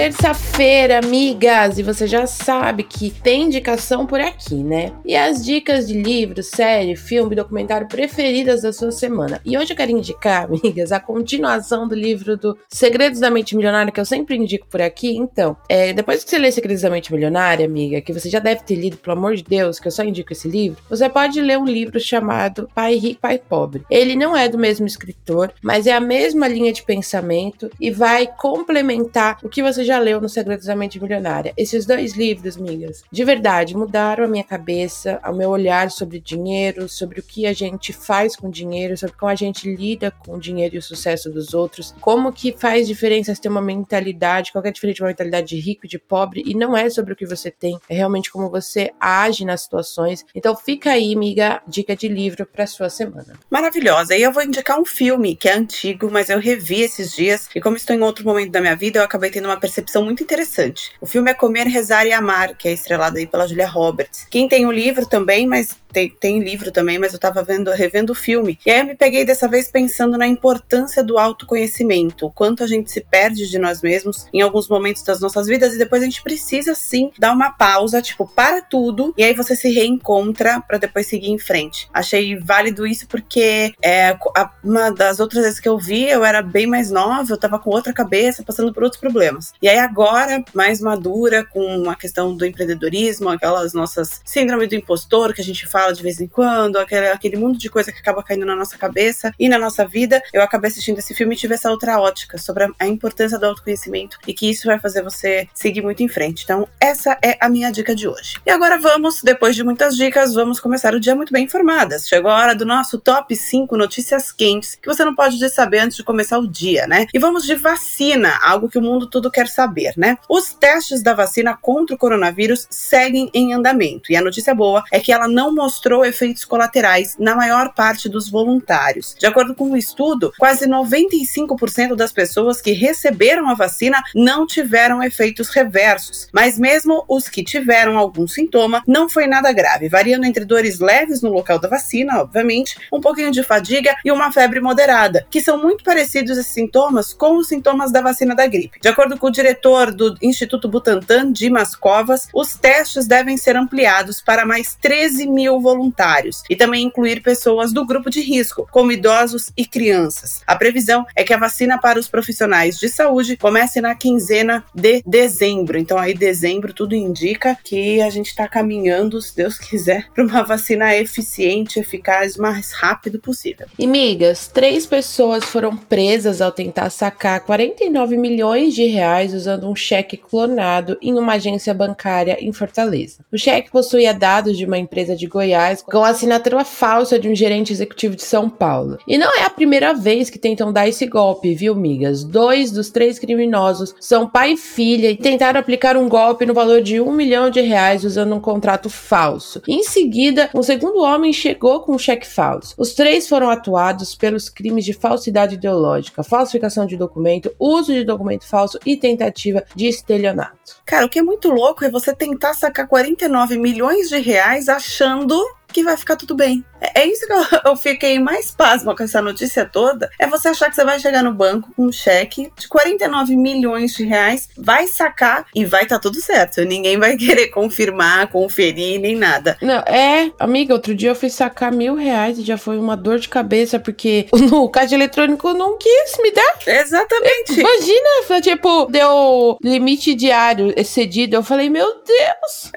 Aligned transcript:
Terça-feira, 0.00 0.98
amigas, 0.98 1.78
e 1.78 1.82
você 1.82 2.06
já 2.06 2.26
sabe 2.26 2.84
que 2.84 3.10
tem 3.10 3.42
indicação 3.42 4.06
por 4.06 4.18
aqui, 4.18 4.54
né? 4.54 4.94
E 5.04 5.14
as 5.14 5.44
dicas 5.44 5.86
de 5.86 5.92
livro, 5.92 6.42
série, 6.42 6.96
filme, 6.96 7.36
documentário 7.36 7.86
preferidas 7.86 8.62
da 8.62 8.72
sua 8.72 8.92
semana. 8.92 9.42
E 9.44 9.58
hoje 9.58 9.74
eu 9.74 9.76
quero 9.76 9.90
indicar, 9.90 10.48
amigas, 10.48 10.90
a 10.90 10.98
continuação 10.98 11.86
do 11.86 11.94
livro 11.94 12.34
do 12.34 12.56
Segredos 12.70 13.20
da 13.20 13.28
Mente 13.28 13.54
Milionária, 13.54 13.92
que 13.92 14.00
eu 14.00 14.04
sempre 14.06 14.36
indico 14.36 14.66
por 14.68 14.80
aqui. 14.80 15.14
Então, 15.14 15.54
é, 15.68 15.92
depois 15.92 16.24
que 16.24 16.30
você 16.30 16.38
lê 16.38 16.50
Segredos 16.50 16.80
da 16.80 16.88
Mente 16.88 17.12
Milionária, 17.12 17.66
amiga, 17.66 18.00
que 18.00 18.14
você 18.14 18.30
já 18.30 18.38
deve 18.38 18.62
ter 18.62 18.76
lido, 18.76 18.96
pelo 18.96 19.18
amor 19.18 19.36
de 19.36 19.44
Deus, 19.44 19.78
que 19.78 19.86
eu 19.86 19.92
só 19.92 20.02
indico 20.02 20.32
esse 20.32 20.48
livro, 20.48 20.82
você 20.88 21.10
pode 21.10 21.38
ler 21.42 21.58
um 21.58 21.66
livro 21.66 22.00
chamado 22.00 22.70
Pai 22.74 22.94
Rico, 22.94 23.20
Pai 23.20 23.36
Pobre. 23.36 23.84
Ele 23.90 24.16
não 24.16 24.34
é 24.34 24.48
do 24.48 24.56
mesmo 24.56 24.86
escritor, 24.86 25.52
mas 25.62 25.86
é 25.86 25.92
a 25.92 26.00
mesma 26.00 26.48
linha 26.48 26.72
de 26.72 26.82
pensamento 26.82 27.70
e 27.78 27.90
vai 27.90 28.26
complementar 28.26 29.36
o 29.42 29.48
que 29.50 29.62
você 29.62 29.90
já 29.90 29.98
leu 30.00 30.20
no 30.20 30.28
Segredos 30.28 30.66
da 30.66 30.76
Mente 30.76 31.00
Milionária. 31.00 31.52
Esses 31.56 31.86
dois 31.86 32.14
livros, 32.14 32.56
migas, 32.56 33.02
de 33.10 33.24
verdade, 33.24 33.76
mudaram 33.76 34.24
a 34.24 34.28
minha 34.28 34.44
cabeça, 34.44 35.20
o 35.24 35.32
meu 35.32 35.50
olhar 35.50 35.90
sobre 35.90 36.18
dinheiro, 36.18 36.88
sobre 36.88 37.20
o 37.20 37.22
que 37.22 37.46
a 37.46 37.52
gente 37.52 37.92
faz 37.92 38.34
com 38.34 38.50
dinheiro, 38.50 38.96
sobre 38.96 39.16
como 39.16 39.30
a 39.30 39.34
gente 39.34 39.72
lida 39.74 40.10
com 40.10 40.36
o 40.36 40.40
dinheiro 40.40 40.74
e 40.74 40.78
o 40.78 40.82
sucesso 40.82 41.30
dos 41.30 41.54
outros, 41.54 41.94
como 42.00 42.32
que 42.32 42.54
faz 42.56 42.86
diferença 42.86 43.34
ter 43.40 43.48
uma 43.48 43.62
mentalidade, 43.62 44.52
qualquer 44.52 44.72
diferente 44.72 44.96
de 44.96 45.02
uma 45.02 45.08
mentalidade 45.08 45.48
de 45.48 45.60
rico 45.60 45.86
e 45.86 45.88
de 45.88 45.98
pobre, 45.98 46.42
e 46.46 46.54
não 46.54 46.76
é 46.76 46.88
sobre 46.90 47.12
o 47.12 47.16
que 47.16 47.26
você 47.26 47.50
tem, 47.50 47.78
é 47.88 47.94
realmente 47.94 48.30
como 48.30 48.50
você 48.50 48.90
age 49.00 49.44
nas 49.44 49.62
situações. 49.62 50.24
Então 50.34 50.54
fica 50.56 50.90
aí, 50.90 51.16
miga, 51.16 51.62
dica 51.66 51.96
de 51.96 52.08
livro 52.08 52.46
para 52.46 52.66
sua 52.66 52.90
semana. 52.90 53.38
Maravilhosa. 53.50 54.16
E 54.16 54.22
eu 54.22 54.32
vou 54.32 54.42
indicar 54.42 54.78
um 54.78 54.84
filme 54.84 55.34
que 55.36 55.48
é 55.48 55.54
antigo, 55.54 56.10
mas 56.10 56.28
eu 56.30 56.38
revi 56.38 56.82
esses 56.82 57.14
dias, 57.14 57.48
e 57.54 57.60
como 57.60 57.76
estou 57.76 57.96
em 57.96 58.02
outro 58.02 58.24
momento 58.24 58.50
da 58.50 58.60
minha 58.60 58.76
vida, 58.76 58.98
eu 58.98 59.04
acabei 59.04 59.30
tendo 59.30 59.46
uma 59.46 59.58
percepção 59.58 59.79
muito 60.04 60.22
interessante. 60.22 60.92
O 61.00 61.06
filme 61.06 61.30
é 61.30 61.34
Comer, 61.34 61.66
Rezar 61.66 62.06
e 62.06 62.12
Amar, 62.12 62.56
que 62.56 62.68
é 62.68 62.72
estrelado 62.72 63.18
aí 63.18 63.26
pela 63.26 63.46
Julia 63.46 63.66
Roberts. 63.66 64.26
Quem 64.30 64.48
tem 64.48 64.66
o 64.66 64.72
livro 64.72 65.06
também, 65.06 65.46
mas 65.46 65.76
tem, 65.92 66.08
tem 66.08 66.40
livro 66.40 66.70
também, 66.70 66.98
mas 66.98 67.12
eu 67.12 67.18
tava 67.18 67.42
vendo, 67.42 67.70
revendo 67.70 68.12
o 68.12 68.14
filme. 68.14 68.58
E 68.64 68.70
aí 68.70 68.80
eu 68.80 68.86
me 68.86 68.94
peguei 68.94 69.24
dessa 69.24 69.48
vez 69.48 69.70
pensando 69.70 70.16
na 70.16 70.26
importância 70.26 71.02
do 71.02 71.18
autoconhecimento, 71.18 72.26
o 72.26 72.30
quanto 72.30 72.62
a 72.62 72.66
gente 72.66 72.90
se 72.90 73.00
perde 73.00 73.48
de 73.48 73.58
nós 73.58 73.82
mesmos 73.82 74.26
em 74.32 74.40
alguns 74.40 74.68
momentos 74.68 75.02
das 75.02 75.20
nossas 75.20 75.46
vidas 75.46 75.74
e 75.74 75.78
depois 75.78 76.02
a 76.02 76.04
gente 76.04 76.22
precisa 76.22 76.74
sim 76.74 77.10
dar 77.18 77.32
uma 77.32 77.50
pausa, 77.50 78.00
tipo, 78.00 78.26
para 78.26 78.62
tudo 78.62 79.12
e 79.16 79.24
aí 79.24 79.34
você 79.34 79.56
se 79.56 79.68
reencontra 79.70 80.60
para 80.60 80.78
depois 80.78 81.06
seguir 81.06 81.30
em 81.30 81.38
frente. 81.38 81.88
Achei 81.92 82.38
válido 82.38 82.86
isso 82.86 83.06
porque 83.06 83.72
é, 83.82 84.16
uma 84.62 84.90
das 84.90 85.20
outras 85.20 85.44
vezes 85.44 85.60
que 85.60 85.68
eu 85.68 85.78
vi, 85.78 86.08
eu 86.08 86.24
era 86.24 86.42
bem 86.42 86.66
mais 86.66 86.90
nova, 86.90 87.32
eu 87.32 87.38
tava 87.38 87.58
com 87.58 87.70
outra 87.70 87.92
cabeça, 87.92 88.42
passando 88.42 88.72
por 88.72 88.82
outros 88.82 89.00
problemas. 89.00 89.52
E 89.60 89.68
aí 89.70 89.78
agora, 89.78 90.44
mais 90.54 90.80
madura, 90.80 91.44
com 91.44 91.88
a 91.88 91.94
questão 91.94 92.36
do 92.36 92.44
empreendedorismo, 92.44 93.28
aquelas 93.28 93.72
nossas 93.72 94.20
síndrome 94.24 94.66
do 94.66 94.74
impostor 94.74 95.32
que 95.32 95.40
a 95.40 95.44
gente 95.44 95.66
fala 95.66 95.92
de 95.92 96.02
vez 96.02 96.20
em 96.20 96.26
quando, 96.26 96.76
aquele, 96.76 97.08
aquele 97.08 97.36
mundo 97.36 97.58
de 97.58 97.68
coisa 97.68 97.92
que 97.92 97.98
acaba 97.98 98.22
caindo 98.22 98.44
na 98.44 98.56
nossa 98.56 98.76
cabeça 98.76 99.32
e 99.38 99.48
na 99.48 99.58
nossa 99.58 99.86
vida, 99.86 100.22
eu 100.32 100.42
acabei 100.42 100.70
assistindo 100.70 100.98
esse 100.98 101.14
filme 101.14 101.34
e 101.34 101.38
tive 101.38 101.54
essa 101.54 101.70
outra 101.70 102.00
ótica 102.00 102.36
sobre 102.38 102.64
a, 102.64 102.70
a 102.78 102.86
importância 102.86 103.38
do 103.38 103.46
autoconhecimento 103.46 104.18
e 104.26 104.34
que 104.34 104.50
isso 104.50 104.66
vai 104.66 104.78
fazer 104.78 105.02
você 105.02 105.48
seguir 105.54 105.82
muito 105.82 106.02
em 106.02 106.08
frente. 106.08 106.42
Então, 106.44 106.68
essa 106.80 107.16
é 107.22 107.36
a 107.40 107.48
minha 107.48 107.70
dica 107.70 107.94
de 107.94 108.08
hoje. 108.08 108.38
E 108.44 108.50
agora 108.50 108.78
vamos, 108.78 109.22
depois 109.22 109.54
de 109.54 109.62
muitas 109.62 109.96
dicas, 109.96 110.34
vamos 110.34 110.58
começar 110.58 110.94
o 110.94 111.00
dia 111.00 111.14
muito 111.14 111.32
bem 111.32 111.44
informadas. 111.44 112.08
Chegou 112.08 112.30
a 112.30 112.36
hora 112.36 112.54
do 112.54 112.66
nosso 112.66 112.98
top 112.98 113.34
5 113.34 113.76
notícias 113.76 114.32
quentes 114.32 114.74
que 114.74 114.88
você 114.88 115.04
não 115.04 115.14
pode 115.14 115.48
saber 115.48 115.78
antes 115.78 115.96
de 115.96 116.04
começar 116.04 116.38
o 116.38 116.46
dia, 116.46 116.86
né? 116.86 117.06
E 117.14 117.18
vamos 117.18 117.44
de 117.44 117.54
vacina, 117.54 118.38
algo 118.42 118.68
que 118.68 118.78
o 118.78 118.82
mundo 118.82 119.06
todo 119.06 119.30
quer 119.30 119.48
saber, 119.48 119.59
né? 119.96 120.18
Os 120.28 120.52
testes 120.52 121.02
da 121.02 121.14
vacina 121.14 121.56
contra 121.60 121.94
o 121.94 121.98
coronavírus 121.98 122.66
seguem 122.70 123.30
em 123.34 123.52
andamento 123.52 124.12
e 124.12 124.16
a 124.16 124.22
notícia 124.22 124.54
boa 124.54 124.84
é 124.92 125.00
que 125.00 125.12
ela 125.12 125.28
não 125.28 125.54
mostrou 125.54 125.90
mostrou 125.90 126.04
efeitos 126.04 126.44
colaterais 126.44 127.16
na 127.18 127.34
maior 127.34 127.72
parte 127.74 128.08
dos 128.08 128.28
voluntários. 128.28 129.14
De 129.18 129.26
acordo 129.26 129.54
com 129.54 129.64
o 129.64 129.70
um 129.70 129.76
estudo, 129.76 130.32
quase 130.38 130.66
95% 130.66 131.96
das 131.96 132.12
pessoas 132.12 132.60
que 132.60 132.72
receberam 132.72 133.48
a 133.48 133.54
vacina 133.54 134.02
não 134.14 134.46
tiveram 134.46 135.02
efeitos 135.02 135.48
reversos, 135.48 136.28
mas 136.32 136.58
mesmo 136.58 137.04
os 137.08 137.28
que 137.28 137.42
tiveram 137.42 137.98
algum 137.98 138.28
sintoma, 138.28 138.82
não 138.86 139.08
foi 139.08 139.26
nada 139.26 139.52
grave, 139.52 139.88
variando 139.88 140.26
entre 140.26 140.44
dores 140.44 140.78
leves 140.78 141.22
no 141.22 141.30
local 141.30 141.58
da 141.58 141.68
vacina, 141.68 142.20
obviamente, 142.20 142.76
um 142.92 143.00
pouquinho 143.00 143.30
de 143.30 143.42
fadiga 143.42 143.94
e 144.04 144.12
uma 144.12 144.30
febre 144.30 144.60
moderada, 144.60 145.26
que 145.30 145.40
são 145.40 145.60
muito 145.60 145.82
parecidos 145.82 146.36
esses 146.36 146.52
sintomas 146.52 147.12
com 147.12 147.36
os 147.36 147.48
sintomas 147.48 147.90
da 147.90 148.00
vacina 148.00 148.34
da 148.34 148.46
gripe. 148.46 148.78
De 148.80 148.88
acordo 148.88 149.18
com 149.18 149.26
o 149.28 149.32
diretor 149.32 149.49
do 149.94 150.16
Instituto 150.22 150.68
Butantan, 150.68 151.32
Dimas 151.32 151.74
Covas, 151.74 152.28
os 152.34 152.54
testes 152.54 153.06
devem 153.06 153.36
ser 153.36 153.56
ampliados 153.56 154.20
para 154.20 154.46
mais 154.46 154.74
13 154.74 155.26
mil 155.26 155.60
voluntários 155.60 156.42
e 156.48 156.56
também 156.56 156.84
incluir 156.84 157.22
pessoas 157.22 157.72
do 157.72 157.86
grupo 157.86 158.10
de 158.10 158.20
risco, 158.20 158.68
como 158.70 158.92
idosos 158.92 159.52
e 159.56 159.64
crianças. 159.66 160.42
A 160.46 160.56
previsão 160.56 161.06
é 161.14 161.24
que 161.24 161.34
a 161.34 161.38
vacina 161.38 161.78
para 161.78 161.98
os 161.98 162.08
profissionais 162.08 162.76
de 162.76 162.88
saúde 162.88 163.36
comece 163.36 163.80
na 163.80 163.94
quinzena 163.94 164.64
de 164.74 165.02
dezembro. 165.06 165.78
Então, 165.78 165.98
aí, 165.98 166.14
dezembro, 166.14 166.72
tudo 166.72 166.94
indica 166.94 167.56
que 167.62 168.00
a 168.00 168.10
gente 168.10 168.28
está 168.28 168.48
caminhando, 168.48 169.20
se 169.20 169.34
Deus 169.34 169.58
quiser, 169.58 170.08
para 170.14 170.24
uma 170.24 170.42
vacina 170.42 170.96
eficiente, 170.96 171.78
eficaz, 171.78 172.36
mais 172.36 172.72
rápido 172.72 173.18
possível. 173.18 173.66
E, 173.78 173.86
migas, 173.86 174.48
três 174.48 174.86
pessoas 174.86 175.44
foram 175.44 175.76
presas 175.76 176.40
ao 176.40 176.52
tentar 176.52 176.90
sacar 176.90 177.40
49 177.40 178.16
milhões 178.16 178.74
de 178.74 178.86
reais 178.86 179.32
usando 179.40 179.68
um 179.68 179.74
cheque 179.74 180.16
clonado 180.16 180.96
em 181.00 181.18
uma 181.18 181.34
agência 181.34 181.72
bancária 181.72 182.36
em 182.40 182.52
Fortaleza. 182.52 183.24
O 183.32 183.38
cheque 183.38 183.70
possuía 183.70 184.12
dados 184.12 184.56
de 184.56 184.64
uma 184.64 184.78
empresa 184.78 185.16
de 185.16 185.26
Goiás 185.26 185.82
com 185.82 186.04
assinatura 186.04 186.64
falsa 186.64 187.18
de 187.18 187.28
um 187.28 187.34
gerente 187.34 187.72
executivo 187.72 188.14
de 188.14 188.22
São 188.22 188.48
Paulo. 188.48 188.98
E 189.08 189.16
não 189.16 189.34
é 189.38 189.44
a 189.44 189.50
primeira 189.50 189.94
vez 189.94 190.28
que 190.28 190.38
tentam 190.38 190.72
dar 190.72 190.88
esse 190.88 191.06
golpe, 191.06 191.54
viu, 191.54 191.74
migas? 191.74 192.22
Dois 192.22 192.70
dos 192.70 192.90
três 192.90 193.18
criminosos 193.18 193.94
são 193.98 194.28
pai 194.28 194.52
e 194.52 194.56
filha 194.56 195.10
e 195.10 195.16
tentaram 195.16 195.58
aplicar 195.58 195.96
um 195.96 196.08
golpe 196.08 196.44
no 196.44 196.54
valor 196.54 196.82
de 196.82 197.00
um 197.00 197.12
milhão 197.12 197.50
de 197.50 197.60
reais 197.60 198.04
usando 198.04 198.34
um 198.34 198.40
contrato 198.40 198.90
falso. 198.90 199.62
Em 199.66 199.82
seguida, 199.82 200.50
um 200.54 200.62
segundo 200.62 201.00
homem 201.00 201.32
chegou 201.32 201.80
com 201.80 201.92
um 201.92 201.98
cheque 201.98 202.26
falso. 202.26 202.74
Os 202.76 202.92
três 202.92 203.28
foram 203.28 203.48
atuados 203.48 204.14
pelos 204.14 204.48
crimes 204.48 204.84
de 204.84 204.92
falsidade 204.92 205.54
ideológica, 205.54 206.22
falsificação 206.22 206.86
de 206.86 206.96
documento, 206.96 207.52
uso 207.58 207.92
de 207.92 208.04
documento 208.04 208.44
falso 208.44 208.78
e 208.84 208.96
tentativa 208.96 209.29
de 209.74 209.86
estelionato. 209.86 210.76
Cara, 210.84 211.06
o 211.06 211.08
que 211.08 211.18
é 211.18 211.22
muito 211.22 211.48
louco 211.48 211.84
é 211.84 211.90
você 211.90 212.14
tentar 212.14 212.54
sacar 212.54 212.86
49 212.86 213.58
milhões 213.58 214.08
de 214.08 214.18
reais 214.18 214.68
achando 214.68 215.40
que 215.70 215.82
vai 215.82 215.96
ficar 215.96 216.16
tudo 216.16 216.34
bem. 216.34 216.64
É, 216.80 217.02
é 217.02 217.06
isso 217.06 217.26
que 217.26 217.32
eu, 217.32 217.44
eu, 217.72 217.76
fiquei 217.76 218.18
mais 218.18 218.50
pasma 218.50 218.94
com 218.96 219.02
essa 219.02 219.20
notícia 219.20 219.64
toda. 219.64 220.10
É 220.18 220.26
você 220.26 220.48
achar 220.48 220.68
que 220.68 220.76
você 220.76 220.84
vai 220.84 220.98
chegar 220.98 221.22
no 221.22 221.32
banco 221.32 221.72
com 221.74 221.86
um 221.86 221.92
cheque 221.92 222.52
de 222.58 222.68
49 222.68 223.36
milhões 223.36 223.94
de 223.94 224.04
reais, 224.04 224.48
vai 224.56 224.86
sacar 224.86 225.46
e 225.54 225.64
vai 225.64 225.84
estar 225.84 225.96
tá 225.96 226.02
tudo 226.02 226.20
certo. 226.20 226.62
Ninguém 226.62 226.98
vai 226.98 227.16
querer 227.18 227.48
confirmar, 227.48 228.28
conferir, 228.28 229.00
nem 229.00 229.16
nada. 229.16 229.56
Não, 229.60 229.78
é, 229.80 230.30
amiga, 230.38 230.74
outro 230.74 230.94
dia 230.94 231.10
eu 231.10 231.14
fui 231.14 231.30
sacar 231.30 231.72
mil 231.72 231.94
reais 231.94 232.38
e 232.38 232.42
já 232.42 232.56
foi 232.56 232.78
uma 232.78 232.96
dor 232.96 233.18
de 233.18 233.28
cabeça, 233.28 233.78
porque 233.78 234.26
o 234.52 234.68
caixa 234.68 234.94
eletrônico 234.94 235.52
não 235.52 235.76
quis 235.76 236.18
me 236.22 236.30
dar. 236.30 236.58
Exatamente. 236.66 237.60
Imagina, 237.60 238.40
tipo, 238.42 238.86
deu 238.86 239.58
limite 239.62 240.14
diário 240.14 240.72
excedido. 240.76 241.36
Eu 241.36 241.42
falei, 241.42 241.68
meu 241.68 241.86
Deus. 242.04 242.72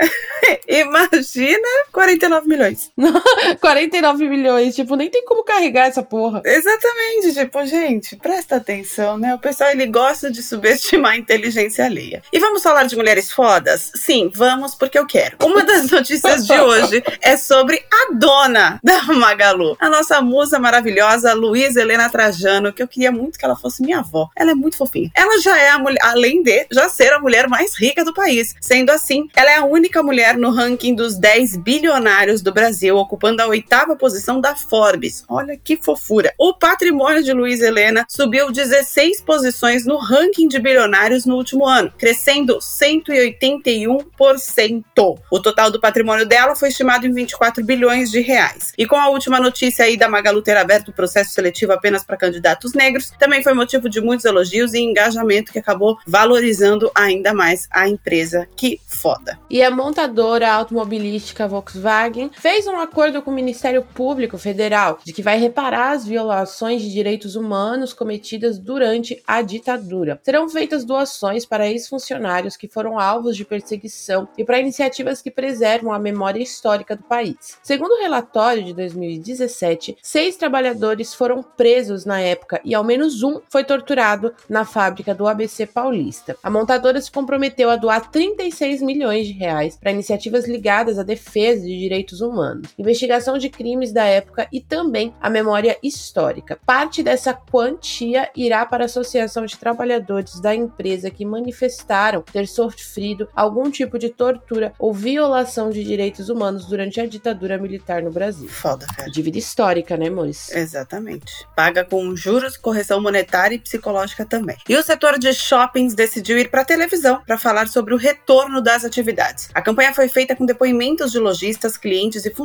Imagina 0.68 1.68
49 1.92 2.48
milhões. 2.48 2.83
milhões. 2.98 3.24
49 3.60 4.30
milhões, 4.30 4.76
tipo, 4.76 4.96
nem 4.96 5.10
tem 5.10 5.26
como 5.26 5.44
carregar 5.44 5.88
essa 5.88 6.04
porra. 6.04 6.42
Exatamente, 6.46 7.34
tipo, 7.34 7.66
gente, 7.66 8.16
presta 8.16 8.58
atenção, 8.58 9.18
né? 9.18 9.34
O 9.36 9.40
pessoal, 9.40 9.72
ele 9.72 9.86
gosta 9.86 10.32
de 10.32 10.42
subestimar 10.42 11.14
a 11.14 11.18
inteligência 11.18 11.86
alheia. 11.86 12.22
E 12.32 12.40
vamos 12.40 12.64
falar 12.64 12.84
de 12.84 12.96
mulheres 12.96 13.32
fodas? 13.32 13.92
Sim, 13.96 14.32
vamos, 14.34 14.76
porque 14.76 14.98
eu 14.98 15.06
quero. 15.06 15.38
Uma 15.44 15.64
das 15.64 15.90
notícias 15.92 16.46
de 16.46 16.54
hoje 16.54 17.04
é 17.22 17.38
sobre 17.38 17.84
a 17.92 18.14
dona 18.14 18.80
da 18.84 19.02
Magalu, 19.04 19.76
a 19.80 19.90
nossa 19.90 20.22
musa 20.22 20.60
maravilhosa, 20.60 21.34
Luísa 21.34 21.82
Helena 21.82 22.10
Trajano, 22.10 22.74
que 22.74 22.82
eu 22.82 22.88
queria 22.88 23.12
muito 23.12 23.38
que 23.38 23.46
ela 23.46 23.56
fosse 23.56 23.82
minha 23.82 24.00
avó. 24.00 24.30
Ela 24.36 24.52
é 24.52 24.56
muito 24.56 24.78
fofinha. 24.78 25.12
Ela 25.16 25.40
já 25.40 25.60
é 25.60 25.70
a 25.70 25.80
mulher, 25.80 26.00
além 26.04 26.44
de 26.44 26.68
já 26.72 26.90
ser 26.90 27.14
a 27.14 27.20
mulher 27.20 27.48
mais 27.48 27.78
rica 27.78 28.04
do 28.04 28.14
país. 28.14 28.56
Sendo 28.62 28.92
assim, 28.92 29.28
ela 29.36 29.52
é 29.52 29.58
a 29.58 29.66
única 29.66 30.02
mulher 30.02 30.38
no 30.38 30.52
ranking 30.52 30.96
dos 30.96 31.18
10 31.18 31.58
bilionários 31.58 32.42
do 32.42 32.52
Brasil, 32.52 32.73
ocupando 32.98 33.42
a 33.42 33.48
oitava 33.48 33.96
posição 33.96 34.42
da 34.42 34.56
Forbes. 34.56 35.24
Olha 35.28 35.58
que 35.58 35.78
fofura. 35.78 36.34
O 36.38 36.54
patrimônio 36.54 37.24
de 37.24 37.34
Luísa 37.34 37.68
Helena 37.68 38.06
subiu 38.10 38.52
16 38.52 39.22
posições 39.22 39.86
no 39.86 39.98
ranking 39.98 40.48
de 40.48 40.60
bilionários 40.60 41.26
no 41.26 41.36
último 41.36 41.68
ano, 41.68 41.92
crescendo 41.98 42.58
181%. 42.58 45.20
O 45.32 45.40
total 45.40 45.72
do 45.72 45.80
patrimônio 45.80 46.26
dela 46.26 46.56
foi 46.56 46.70
estimado 46.70 47.06
em 47.06 47.14
24 47.14 47.64
bilhões 47.64 48.10
de 48.10 48.22
reais. 48.22 48.74
E 48.78 48.86
com 48.86 48.96
a 48.96 49.10
última 49.10 49.40
notícia 49.40 49.86
aí 49.86 49.98
da 49.98 50.10
Magalu 50.10 50.42
ter 50.42 50.58
aberto 50.58 50.90
o 50.90 50.94
processo 50.94 51.34
seletivo 51.34 51.74
apenas 51.74 52.04
para 52.04 52.18
candidatos 52.18 52.74
negros, 52.74 53.12
também 53.20 53.44
foi 53.44 53.54
motivo 53.54 53.90
de 53.90 54.02
muitos 54.02 54.26
elogios 54.26 54.74
e 54.74 54.80
engajamento 54.80 55.52
que 55.52 55.60
acabou 55.60 55.98
valorizando 56.08 56.92
ainda 56.96 57.34
mais 57.34 57.68
a 57.72 57.88
empresa. 57.88 58.48
Que 58.56 58.80
foda. 58.88 59.40
E 59.50 59.62
a 59.62 59.72
montadora 59.72 60.52
automobilística 60.52 61.48
Volkswagen 61.48 62.32
fez 62.34 62.63
um 62.68 62.80
acordo 62.80 63.22
com 63.22 63.32
o 63.32 63.34
Ministério 63.34 63.84
Público 63.84 64.38
Federal 64.38 65.00
de 65.04 65.14
que 65.14 65.22
vai 65.22 65.38
reparar 65.38 65.92
as 65.92 66.06
violações 66.06 66.82
de 66.82 66.92
direitos 66.92 67.36
humanos 67.36 67.94
cometidas 67.94 68.60
durante 68.60 69.22
a 69.28 69.42
ditadura. 69.42 70.20
Serão 70.24 70.50
feitas 70.50 70.84
doações 70.84 71.46
para 71.46 71.70
ex-funcionários 71.70 72.58
que 72.58 72.68
foram 72.68 73.00
alvos 73.00 73.36
de 73.36 73.46
perseguição 73.46 74.28
e 74.38 74.44
para 74.44 74.60
iniciativas 74.60 75.22
que 75.22 75.32
preservam 75.32 75.92
a 75.94 76.00
memória 76.00 76.42
histórica 76.42 76.96
do 76.96 77.04
país. 77.04 77.58
Segundo 77.64 77.92
o 77.92 78.02
relatório 78.02 78.64
de 78.64 78.74
2017, 78.74 79.98
seis 80.02 80.36
trabalhadores 80.36 81.14
foram 81.14 81.42
presos 81.44 82.06
na 82.06 82.20
época 82.20 82.62
e 82.64 82.74
ao 82.76 82.84
menos 82.84 83.24
um 83.24 83.42
foi 83.50 83.64
torturado 83.64 84.34
na 84.50 84.66
fábrica 84.66 85.14
do 85.14 85.28
ABC 85.28 85.66
Paulista. 85.66 86.38
A 86.44 86.50
montadora 86.50 87.02
se 87.02 87.12
comprometeu 87.12 87.70
a 87.70 87.76
doar 87.76 88.12
36 88.12 88.82
milhões 88.82 89.28
de 89.28 89.34
reais 89.34 89.78
para 89.78 89.92
iniciativas 89.92 90.48
ligadas 90.48 91.00
à 91.00 91.04
defesa 91.04 91.66
de 91.66 91.78
direitos 91.78 92.22
humanos, 92.22 92.53
investigação 92.78 93.38
de 93.38 93.50
crimes 93.50 93.92
da 93.92 94.06
época 94.06 94.48
e 94.52 94.62
também 94.62 95.14
a 95.22 95.30
memória 95.30 95.78
histórica. 95.82 96.58
Parte 96.66 97.04
dessa 97.04 97.34
quantia 97.34 98.30
irá 98.36 98.66
para 98.66 98.84
a 98.84 98.86
Associação 98.86 99.46
de 99.46 99.58
Trabalhadores 99.58 100.40
da 100.40 100.56
empresa 100.56 101.10
que 101.10 101.26
manifestaram 101.26 102.22
ter 102.22 102.48
sofrido 102.48 103.28
algum 103.36 103.70
tipo 103.70 103.98
de 103.98 104.10
tortura 104.10 104.74
ou 104.78 104.94
violação 104.94 105.70
de 105.70 105.84
direitos 105.84 106.30
humanos 106.30 106.66
durante 106.66 107.00
a 107.00 107.06
ditadura 107.06 107.58
militar 107.58 108.02
no 108.02 108.12
Brasil. 108.12 108.48
Foda, 108.48 108.86
cara. 108.88 109.10
Dívida 109.10 109.38
histórica, 109.38 109.98
né, 109.98 110.08
amores? 110.08 110.52
Exatamente. 110.52 111.46
Paga 111.56 111.84
com 111.84 112.16
juros, 112.16 112.58
correção 112.58 113.02
monetária 113.02 113.56
e 113.56 113.60
psicológica 113.60 114.26
também. 114.26 114.58
E 114.68 114.76
o 114.76 114.84
setor 114.84 115.18
de 115.20 115.34
shoppings 115.34 115.94
decidiu 115.94 116.38
ir 116.38 116.50
para 116.50 116.62
a 116.62 116.66
televisão 116.66 117.22
para 117.26 117.38
falar 117.38 117.68
sobre 117.68 117.94
o 117.94 117.98
retorno 117.98 118.62
das 118.62 118.86
atividades. 118.86 119.50
A 119.54 119.62
campanha 119.62 119.94
foi 119.94 120.08
feita 120.08 120.36
com 120.36 120.46
depoimentos 120.46 121.12
de 121.12 121.20
lojistas, 121.20 121.78
clientes 121.78 122.26
e 122.26 122.30
funcionários 122.30 122.43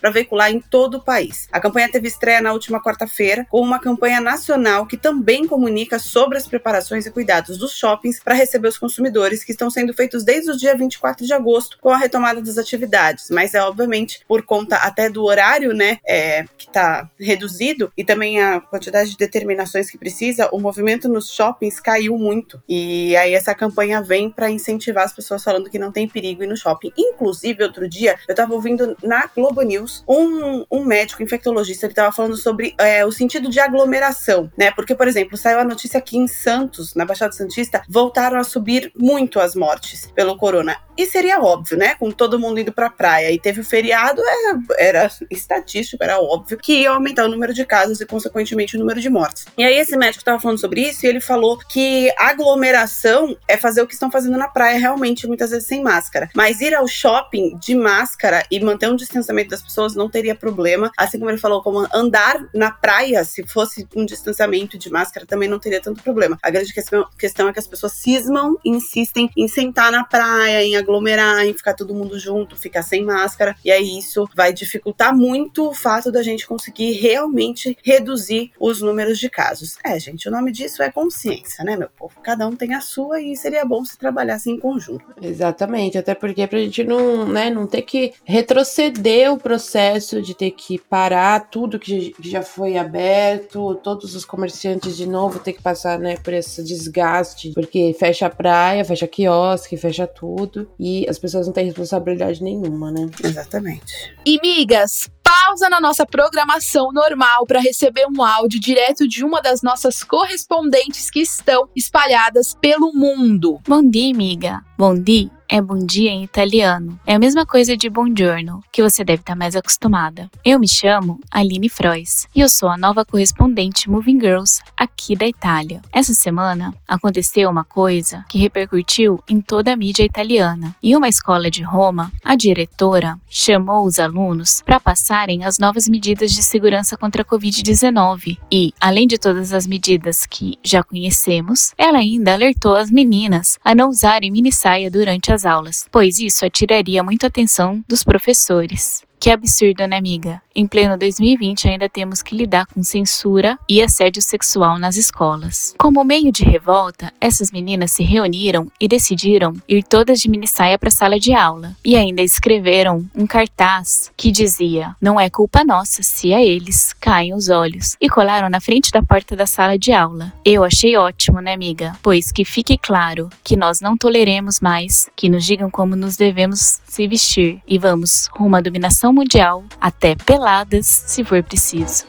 para 0.00 0.10
veicular 0.10 0.50
em 0.50 0.60
todo 0.60 0.96
o 0.96 1.00
país. 1.02 1.48
A 1.50 1.60
campanha 1.60 1.90
teve 1.90 2.08
estreia 2.08 2.40
na 2.40 2.52
última 2.52 2.82
quarta-feira 2.82 3.46
com 3.50 3.60
uma 3.60 3.78
campanha 3.78 4.20
nacional 4.20 4.86
que 4.86 4.96
também 4.96 5.46
comunica 5.46 5.98
sobre 5.98 6.38
as 6.38 6.46
preparações 6.46 7.06
e 7.06 7.10
cuidados 7.10 7.58
dos 7.58 7.76
shoppings 7.76 8.20
para 8.20 8.34
receber 8.34 8.68
os 8.68 8.78
consumidores 8.78 9.44
que 9.44 9.52
estão 9.52 9.70
sendo 9.70 9.92
feitos 9.94 10.24
desde 10.24 10.50
o 10.50 10.56
dia 10.56 10.76
24 10.76 11.26
de 11.26 11.32
agosto 11.32 11.78
com 11.80 11.90
a 11.90 11.96
retomada 11.96 12.40
das 12.40 12.58
atividades. 12.58 13.30
Mas 13.30 13.54
é 13.54 13.62
obviamente 13.62 14.20
por 14.26 14.42
conta 14.42 14.76
até 14.76 15.08
do 15.08 15.24
horário, 15.24 15.72
né, 15.72 15.98
é, 16.06 16.44
que 16.56 16.66
está 16.66 17.08
reduzido 17.18 17.92
e 17.96 18.04
também 18.04 18.40
a 18.40 18.60
quantidade 18.60 19.10
de 19.10 19.16
determinações 19.16 19.90
que 19.90 19.98
precisa, 19.98 20.48
o 20.52 20.58
movimento 20.58 21.08
nos 21.08 21.30
shoppings 21.30 21.80
caiu 21.80 22.18
muito. 22.18 22.62
E 22.68 23.16
aí 23.16 23.34
essa 23.34 23.54
campanha 23.54 24.02
vem 24.02 24.30
para 24.30 24.50
incentivar 24.50 25.04
as 25.04 25.12
pessoas 25.12 25.42
falando 25.42 25.70
que 25.70 25.78
não 25.78 25.92
tem 25.92 26.08
perigo 26.08 26.42
ir 26.42 26.46
no 26.46 26.56
shopping. 26.56 26.92
Inclusive, 26.96 27.62
outro 27.62 27.88
dia, 27.88 28.16
eu 28.26 28.32
estava 28.32 28.54
ouvindo 28.54 28.96
na 29.02 29.26
Globo 29.34 29.62
News 29.62 30.04
um, 30.08 30.64
um 30.70 30.84
médico 30.84 31.22
infectologista 31.22 31.86
que 31.86 31.92
estava 31.92 32.12
falando 32.12 32.36
sobre 32.36 32.74
é, 32.78 33.04
o 33.04 33.12
sentido 33.12 33.48
de 33.48 33.60
aglomeração, 33.60 34.50
né? 34.56 34.70
Porque, 34.70 34.94
por 34.94 35.08
exemplo, 35.08 35.36
saiu 35.36 35.58
a 35.58 35.64
notícia 35.64 35.98
aqui 35.98 36.16
em 36.16 36.28
Santos, 36.28 36.94
na 36.94 37.04
Baixada 37.04 37.32
Santista, 37.32 37.82
voltaram 37.88 38.38
a 38.38 38.44
subir 38.44 38.92
muito 38.96 39.40
as 39.40 39.54
mortes 39.54 40.10
pelo 40.14 40.36
corona. 40.36 40.76
E 40.96 41.06
seria 41.06 41.40
óbvio, 41.40 41.76
né? 41.76 41.96
Com 41.96 42.10
todo 42.10 42.38
mundo 42.38 42.60
indo 42.60 42.72
pra 42.72 42.88
praia 42.88 43.32
e 43.32 43.38
teve 43.38 43.60
o 43.60 43.64
feriado, 43.64 44.22
é, 44.22 44.88
era 44.88 45.10
estatístico, 45.30 46.02
era 46.02 46.20
óbvio 46.20 46.56
que 46.56 46.82
ia 46.82 46.90
aumentar 46.90 47.24
o 47.24 47.28
número 47.28 47.52
de 47.52 47.64
casos 47.64 48.00
e, 48.00 48.06
consequentemente, 48.06 48.76
o 48.76 48.78
número 48.78 49.00
de 49.00 49.10
mortes. 49.10 49.44
E 49.58 49.64
aí, 49.64 49.76
esse 49.76 49.96
médico 49.96 50.20
estava 50.20 50.40
falando 50.40 50.58
sobre 50.58 50.82
isso 50.82 51.04
e 51.04 51.08
ele 51.08 51.20
falou 51.20 51.58
que 51.58 52.12
aglomeração 52.16 53.36
é 53.48 53.56
fazer 53.56 53.82
o 53.82 53.86
que 53.86 53.94
estão 53.94 54.10
fazendo 54.10 54.38
na 54.38 54.46
praia, 54.46 54.78
realmente, 54.78 55.26
muitas 55.26 55.50
vezes 55.50 55.66
sem 55.66 55.82
máscara. 55.82 56.30
Mas 56.34 56.60
ir 56.60 56.74
ao 56.74 56.86
shopping 56.86 57.56
de 57.58 57.74
máscara 57.74 58.44
e 58.50 58.60
manter 58.60 58.88
um 58.88 58.96
distanciamento 58.96 59.23
das 59.26 59.62
pessoas 59.62 59.94
não 59.94 60.08
teria 60.08 60.34
problema. 60.34 60.90
Assim 60.96 61.18
como 61.18 61.30
ele 61.30 61.38
falou, 61.38 61.62
como 61.62 61.86
andar 61.92 62.46
na 62.54 62.70
praia, 62.70 63.24
se 63.24 63.46
fosse 63.46 63.86
um 63.94 64.04
distanciamento 64.04 64.78
de 64.78 64.90
máscara, 64.90 65.26
também 65.26 65.48
não 65.48 65.58
teria 65.58 65.80
tanto 65.80 66.02
problema. 66.02 66.38
A 66.42 66.50
grande 66.50 66.72
questão 66.72 67.48
é 67.48 67.52
que 67.52 67.58
as 67.58 67.66
pessoas 67.66 67.92
cismam 67.92 68.56
insistem 68.64 69.30
em 69.36 69.48
sentar 69.48 69.92
na 69.92 70.04
praia, 70.04 70.62
em 70.62 70.76
aglomerar, 70.76 71.44
em 71.44 71.54
ficar 71.54 71.74
todo 71.74 71.94
mundo 71.94 72.18
junto, 72.18 72.56
ficar 72.56 72.82
sem 72.82 73.04
máscara. 73.04 73.56
E 73.64 73.70
aí 73.70 73.98
isso 73.98 74.28
vai 74.34 74.52
dificultar 74.52 75.16
muito 75.16 75.68
o 75.68 75.74
fato 75.74 76.10
da 76.10 76.22
gente 76.22 76.46
conseguir 76.46 76.92
realmente 76.92 77.76
reduzir 77.82 78.52
os 78.58 78.80
números 78.80 79.18
de 79.18 79.28
casos. 79.28 79.76
É, 79.84 79.98
gente, 79.98 80.28
o 80.28 80.32
nome 80.32 80.52
disso 80.52 80.82
é 80.82 80.90
consciência, 80.90 81.64
né, 81.64 81.76
meu 81.76 81.88
povo? 81.88 82.14
Cada 82.22 82.46
um 82.46 82.56
tem 82.56 82.74
a 82.74 82.80
sua 82.80 83.20
e 83.20 83.36
seria 83.36 83.64
bom 83.64 83.84
se 83.84 83.98
trabalhasse 83.98 84.50
em 84.50 84.58
conjunto. 84.58 85.04
Exatamente, 85.20 85.98
até 85.98 86.14
porque 86.14 86.46
pra 86.46 86.58
gente 86.58 86.84
não, 86.84 87.26
né, 87.26 87.50
não 87.50 87.66
ter 87.66 87.82
que 87.82 88.12
retroceder 88.24 89.03
o 89.30 89.36
processo 89.36 90.22
de 90.22 90.34
ter 90.34 90.50
que 90.52 90.78
parar 90.78 91.50
tudo 91.50 91.78
que 91.78 92.14
já 92.20 92.42
foi 92.42 92.76
aberto, 92.76 93.74
todos 93.76 94.14
os 94.14 94.24
comerciantes 94.24 94.96
de 94.96 95.06
novo 95.06 95.38
ter 95.38 95.52
que 95.52 95.62
passar, 95.62 95.98
né, 95.98 96.16
por 96.16 96.32
esse 96.32 96.62
desgaste, 96.62 97.52
porque 97.52 97.94
fecha 97.98 98.26
a 98.26 98.30
praia, 98.30 98.84
fecha 98.84 99.06
quiosque, 99.06 99.76
fecha 99.76 100.06
tudo 100.06 100.70
e 100.78 101.06
as 101.08 101.18
pessoas 101.18 101.46
não 101.46 101.52
têm 101.52 101.66
responsabilidade 101.66 102.42
nenhuma, 102.42 102.90
né? 102.90 103.10
Exatamente. 103.22 104.14
E 104.24 104.40
migas, 104.40 105.08
pausa 105.22 105.68
na 105.68 105.80
nossa 105.80 106.06
programação 106.06 106.90
normal 106.92 107.44
para 107.46 107.60
receber 107.60 108.06
um 108.06 108.22
áudio 108.22 108.60
direto 108.60 109.06
de 109.06 109.24
uma 109.24 109.42
das 109.42 109.62
nossas 109.62 110.02
correspondentes 110.02 111.10
que 111.10 111.20
estão 111.20 111.68
espalhadas 111.76 112.54
pelo 112.54 112.92
mundo. 112.94 113.60
Bom 113.66 113.82
dia, 113.82 114.14
amiga. 114.14 114.62
Bom 114.78 114.94
dia 114.94 115.43
é 115.54 115.62
bom 115.62 115.78
dia 115.78 116.10
em 116.10 116.24
italiano. 116.24 116.98
É 117.06 117.14
a 117.14 117.18
mesma 117.18 117.46
coisa 117.46 117.76
de 117.76 117.88
buongiorno, 117.88 118.60
que 118.72 118.82
você 118.82 119.04
deve 119.04 119.20
estar 119.20 119.36
mais 119.36 119.54
acostumada. 119.54 120.28
Eu 120.44 120.58
me 120.58 120.66
chamo 120.66 121.20
Aline 121.30 121.68
Frois 121.68 122.26
e 122.34 122.40
eu 122.40 122.48
sou 122.48 122.68
a 122.68 122.76
nova 122.76 123.04
correspondente 123.04 123.88
Moving 123.88 124.18
Girls 124.18 124.60
aqui 124.76 125.14
da 125.14 125.28
Itália. 125.28 125.80
Essa 125.92 126.12
semana 126.12 126.74
aconteceu 126.88 127.48
uma 127.48 127.62
coisa 127.62 128.24
que 128.28 128.36
repercutiu 128.36 129.22
em 129.28 129.40
toda 129.40 129.72
a 129.72 129.76
mídia 129.76 130.02
italiana. 130.02 130.74
Em 130.82 130.96
uma 130.96 131.08
escola 131.08 131.48
de 131.48 131.62
Roma, 131.62 132.10
a 132.24 132.34
diretora 132.34 133.16
chamou 133.30 133.86
os 133.86 134.00
alunos 134.00 134.60
para 134.60 134.80
passarem 134.80 135.44
as 135.44 135.60
novas 135.60 135.88
medidas 135.88 136.32
de 136.32 136.42
segurança 136.42 136.96
contra 136.96 137.22
a 137.22 137.24
Covid-19 137.24 138.38
e, 138.50 138.74
além 138.80 139.06
de 139.06 139.18
todas 139.18 139.52
as 139.52 139.68
medidas 139.68 140.26
que 140.26 140.58
já 140.64 140.82
conhecemos, 140.82 141.72
ela 141.78 141.98
ainda 141.98 142.32
alertou 142.32 142.74
as 142.74 142.90
meninas 142.90 143.56
a 143.64 143.72
não 143.72 143.88
usarem 143.88 144.32
mini 144.32 144.50
saia 144.50 144.90
durante 144.90 145.32
as 145.32 145.43
aulas, 145.44 145.86
pois 145.90 146.18
isso 146.18 146.44
atiraria 146.44 147.02
muita 147.02 147.26
atenção 147.26 147.84
dos 147.88 148.04
professores. 148.04 149.02
Que 149.18 149.30
absurdo, 149.30 149.86
né, 149.86 149.96
amiga? 149.96 150.42
Em 150.54 150.66
pleno 150.66 150.96
2020 150.96 151.68
ainda 151.68 151.88
temos 151.88 152.22
que 152.22 152.36
lidar 152.36 152.66
com 152.66 152.82
censura 152.82 153.58
e 153.68 153.82
assédio 153.82 154.22
sexual 154.22 154.78
nas 154.78 154.96
escolas. 154.96 155.74
Como 155.76 156.04
meio 156.04 156.30
de 156.30 156.44
revolta, 156.44 157.12
essas 157.20 157.50
meninas 157.50 157.90
se 157.90 158.04
reuniram 158.04 158.70
e 158.80 158.86
decidiram 158.86 159.54
ir 159.68 159.82
todas 159.82 160.20
de 160.20 160.30
minissaia 160.30 160.78
para 160.78 160.88
a 160.88 160.92
sala 160.92 161.18
de 161.18 161.34
aula 161.34 161.74
e 161.84 161.96
ainda 161.96 162.22
escreveram 162.22 163.04
um 163.14 163.26
cartaz 163.26 164.12
que 164.16 164.30
dizia: 164.30 164.94
Não 165.00 165.18
é 165.18 165.28
culpa 165.28 165.64
nossa 165.64 166.02
se 166.02 166.32
a 166.32 166.40
eles 166.40 166.92
caem 167.00 167.34
os 167.34 167.48
olhos 167.48 167.96
e 168.00 168.08
colaram 168.08 168.48
na 168.48 168.60
frente 168.60 168.92
da 168.92 169.02
porta 169.02 169.34
da 169.34 169.46
sala 169.46 169.76
de 169.76 169.92
aula. 169.92 170.32
Eu 170.44 170.62
achei 170.62 170.96
ótimo, 170.96 171.40
né, 171.40 171.52
amiga? 171.52 171.96
Pois 172.02 172.30
que 172.30 172.44
fique 172.44 172.78
claro 172.78 173.28
que 173.42 173.56
nós 173.56 173.80
não 173.80 173.96
toleremos 173.96 174.60
mais 174.60 175.08
que 175.16 175.28
nos 175.28 175.44
digam 175.44 175.70
como 175.70 175.96
nos 175.96 176.16
devemos 176.16 176.80
se 176.86 177.08
vestir 177.08 177.60
e 177.66 177.78
vamos 177.78 178.28
rumo 178.32 178.54
à 178.56 178.60
dominação 178.60 179.12
mundial 179.12 179.64
até 179.80 180.14
peladas 180.44 181.04
se 181.06 181.24
for 181.24 181.42
preciso. 181.42 182.04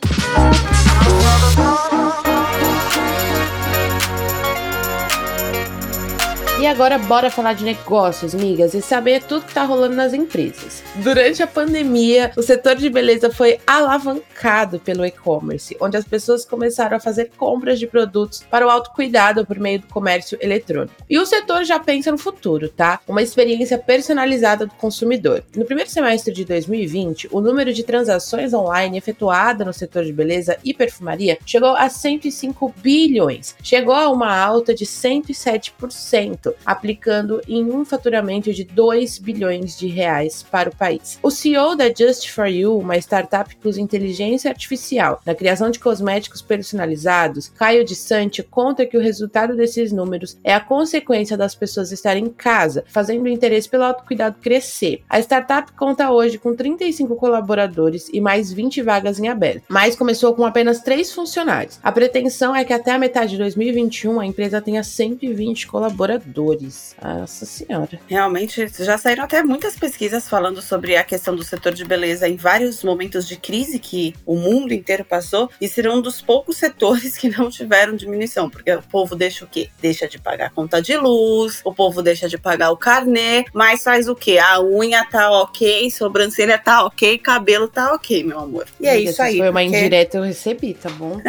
E 6.57 6.65
agora 6.65 6.97
bora 6.97 7.29
falar 7.29 7.51
de 7.51 7.65
negócios, 7.65 8.33
migas, 8.33 8.73
e 8.73 8.81
saber 8.81 9.21
tudo 9.21 9.45
que 9.45 9.53
tá 9.53 9.65
rolando 9.65 9.93
nas 9.93 10.13
empresas. 10.13 10.81
Durante 10.95 11.43
a 11.43 11.47
pandemia, 11.47 12.31
o 12.37 12.41
setor 12.41 12.77
de 12.77 12.89
beleza 12.89 13.29
foi 13.29 13.59
alavancado 13.67 14.79
pelo 14.79 15.05
e-commerce, 15.05 15.75
onde 15.81 15.97
as 15.97 16.05
pessoas 16.05 16.45
começaram 16.45 16.95
a 16.95 16.99
fazer 16.99 17.29
compras 17.35 17.77
de 17.77 17.85
produtos 17.85 18.41
para 18.49 18.65
o 18.65 18.69
autocuidado 18.69 19.45
por 19.45 19.59
meio 19.59 19.81
do 19.81 19.87
comércio 19.87 20.37
eletrônico. 20.41 20.95
E 21.09 21.19
o 21.19 21.25
setor 21.25 21.65
já 21.65 21.77
pensa 21.77 22.09
no 22.09 22.17
futuro, 22.17 22.69
tá? 22.69 23.01
Uma 23.05 23.21
experiência 23.21 23.77
personalizada 23.77 24.65
do 24.65 24.73
consumidor. 24.75 25.43
No 25.57 25.65
primeiro 25.65 25.91
semestre 25.91 26.33
de 26.33 26.45
2020, 26.45 27.27
o 27.33 27.41
número 27.41 27.73
de 27.73 27.83
transações 27.83 28.53
online 28.53 28.97
efetuada 28.97 29.65
no 29.65 29.73
setor 29.73 30.05
de 30.05 30.13
beleza 30.13 30.57
e 30.63 30.73
perfumaria 30.73 31.37
chegou 31.45 31.75
a 31.75 31.89
105 31.89 32.73
bilhões. 32.77 33.57
Chegou 33.61 33.93
a 33.93 34.09
uma 34.09 34.33
alta 34.33 34.73
de 34.73 34.85
107% 34.85 36.45
aplicando 36.65 37.41
em 37.47 37.63
um 37.65 37.83
faturamento 37.83 38.53
de 38.53 38.63
2 38.63 39.19
bilhões 39.19 39.77
de 39.77 39.87
reais 39.87 40.43
para 40.43 40.69
o 40.69 40.75
país. 40.75 41.19
O 41.21 41.31
CEO 41.31 41.75
da 41.75 41.87
Just 41.87 42.29
for 42.29 42.47
You, 42.47 42.77
uma 42.77 42.97
startup 42.97 43.55
que 43.55 43.67
usa 43.67 43.81
inteligência 43.81 44.49
artificial 44.49 45.21
na 45.25 45.35
criação 45.35 45.69
de 45.69 45.79
cosméticos 45.79 46.41
personalizados, 46.41 47.49
Caio 47.49 47.83
de 47.83 47.95
Sante 47.95 48.43
conta 48.43 48.85
que 48.85 48.97
o 48.97 49.01
resultado 49.01 49.55
desses 49.55 49.91
números 49.91 50.37
é 50.43 50.53
a 50.53 50.59
consequência 50.59 51.37
das 51.37 51.55
pessoas 51.55 51.91
estarem 51.91 52.25
em 52.25 52.29
casa, 52.29 52.83
fazendo 52.87 53.23
o 53.23 53.27
interesse 53.27 53.67
pelo 53.69 53.83
autocuidado 53.83 54.37
crescer. 54.41 55.01
A 55.09 55.19
startup 55.19 55.71
conta 55.73 56.11
hoje 56.11 56.37
com 56.37 56.55
35 56.55 57.15
colaboradores 57.15 58.09
e 58.13 58.21
mais 58.21 58.51
20 58.51 58.81
vagas 58.81 59.19
em 59.19 59.27
aberto, 59.27 59.63
mas 59.67 59.95
começou 59.95 60.33
com 60.33 60.45
apenas 60.45 60.81
3 60.81 61.11
funcionários. 61.11 61.79
A 61.83 61.91
pretensão 61.91 62.55
é 62.55 62.63
que 62.63 62.73
até 62.73 62.91
a 62.91 62.99
metade 62.99 63.31
de 63.31 63.37
2021 63.37 64.19
a 64.19 64.25
empresa 64.25 64.61
tenha 64.61 64.83
120 64.83 65.67
colaboradores 65.67 65.95
dores. 66.35 66.95
Nossa 67.01 67.45
senhora. 67.45 67.97
Realmente, 68.07 68.67
já 68.83 68.97
saíram 68.97 69.23
até 69.23 69.41
muitas 69.41 69.77
pesquisas 69.77 70.27
falando 70.27 70.61
sobre 70.61 70.97
a 70.97 71.03
questão 71.03 71.35
do 71.35 71.43
setor 71.43 71.73
de 71.73 71.85
beleza 71.85 72.27
em 72.27 72.35
vários 72.35 72.83
momentos 72.83 73.25
de 73.25 73.37
crise 73.37 73.79
que 73.79 74.13
o 74.25 74.35
mundo 74.35 74.73
inteiro 74.73 75.05
passou 75.05 75.49
e 75.61 75.67
serão 75.67 75.95
um 75.95 76.01
dos 76.01 76.21
poucos 76.21 76.57
setores 76.57 77.17
que 77.17 77.29
não 77.29 77.49
tiveram 77.49 77.95
diminuição, 77.95 78.49
porque 78.49 78.73
o 78.73 78.83
povo 78.83 79.15
deixa 79.15 79.45
o 79.45 79.47
quê? 79.47 79.69
Deixa 79.81 80.07
de 80.07 80.19
pagar 80.19 80.51
conta 80.51 80.81
de 80.81 80.97
luz, 80.97 81.61
o 81.63 81.73
povo 81.73 82.01
deixa 82.01 82.27
de 82.27 82.37
pagar 82.37 82.71
o 82.71 82.77
carnê, 82.77 83.45
mas 83.53 83.83
faz 83.83 84.09
o 84.09 84.15
quê? 84.15 84.37
A 84.37 84.61
unha 84.61 85.05
tá 85.05 85.31
ok, 85.31 85.89
sobrancelha 85.89 86.57
tá 86.57 86.83
ok, 86.85 87.17
cabelo 87.17 87.67
tá 87.67 87.93
ok, 87.93 88.23
meu 88.23 88.39
amor. 88.39 88.65
E 88.79 88.87
é 88.87 88.99
isso 88.99 89.21
aí. 89.21 89.37
Foi 89.37 89.49
uma 89.49 89.61
porque... 89.61 89.77
indireta 89.77 90.17
eu 90.17 90.23
recebi, 90.23 90.73
tá 90.73 90.89
bom? 90.89 91.21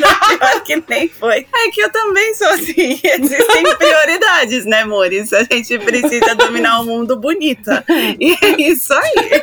não, 0.00 0.38
pior 0.38 0.64
que 0.64 0.82
nem 0.88 1.08
foi. 1.08 1.46
É 1.54 1.70
que 1.70 1.80
eu 1.80 1.92
também 1.92 2.34
sou 2.34 2.48
assim. 2.48 3.00
Existem 3.04 3.62
prioridades, 3.92 4.64
né, 4.64 4.80
amores? 4.80 5.32
A 5.32 5.42
gente 5.44 5.78
precisa 5.78 6.34
dominar 6.34 6.80
o 6.80 6.84
mundo 6.84 7.14
bonita. 7.16 7.84
E 8.18 8.32
é 8.42 8.62
isso 8.62 8.92
aí. 8.94 9.42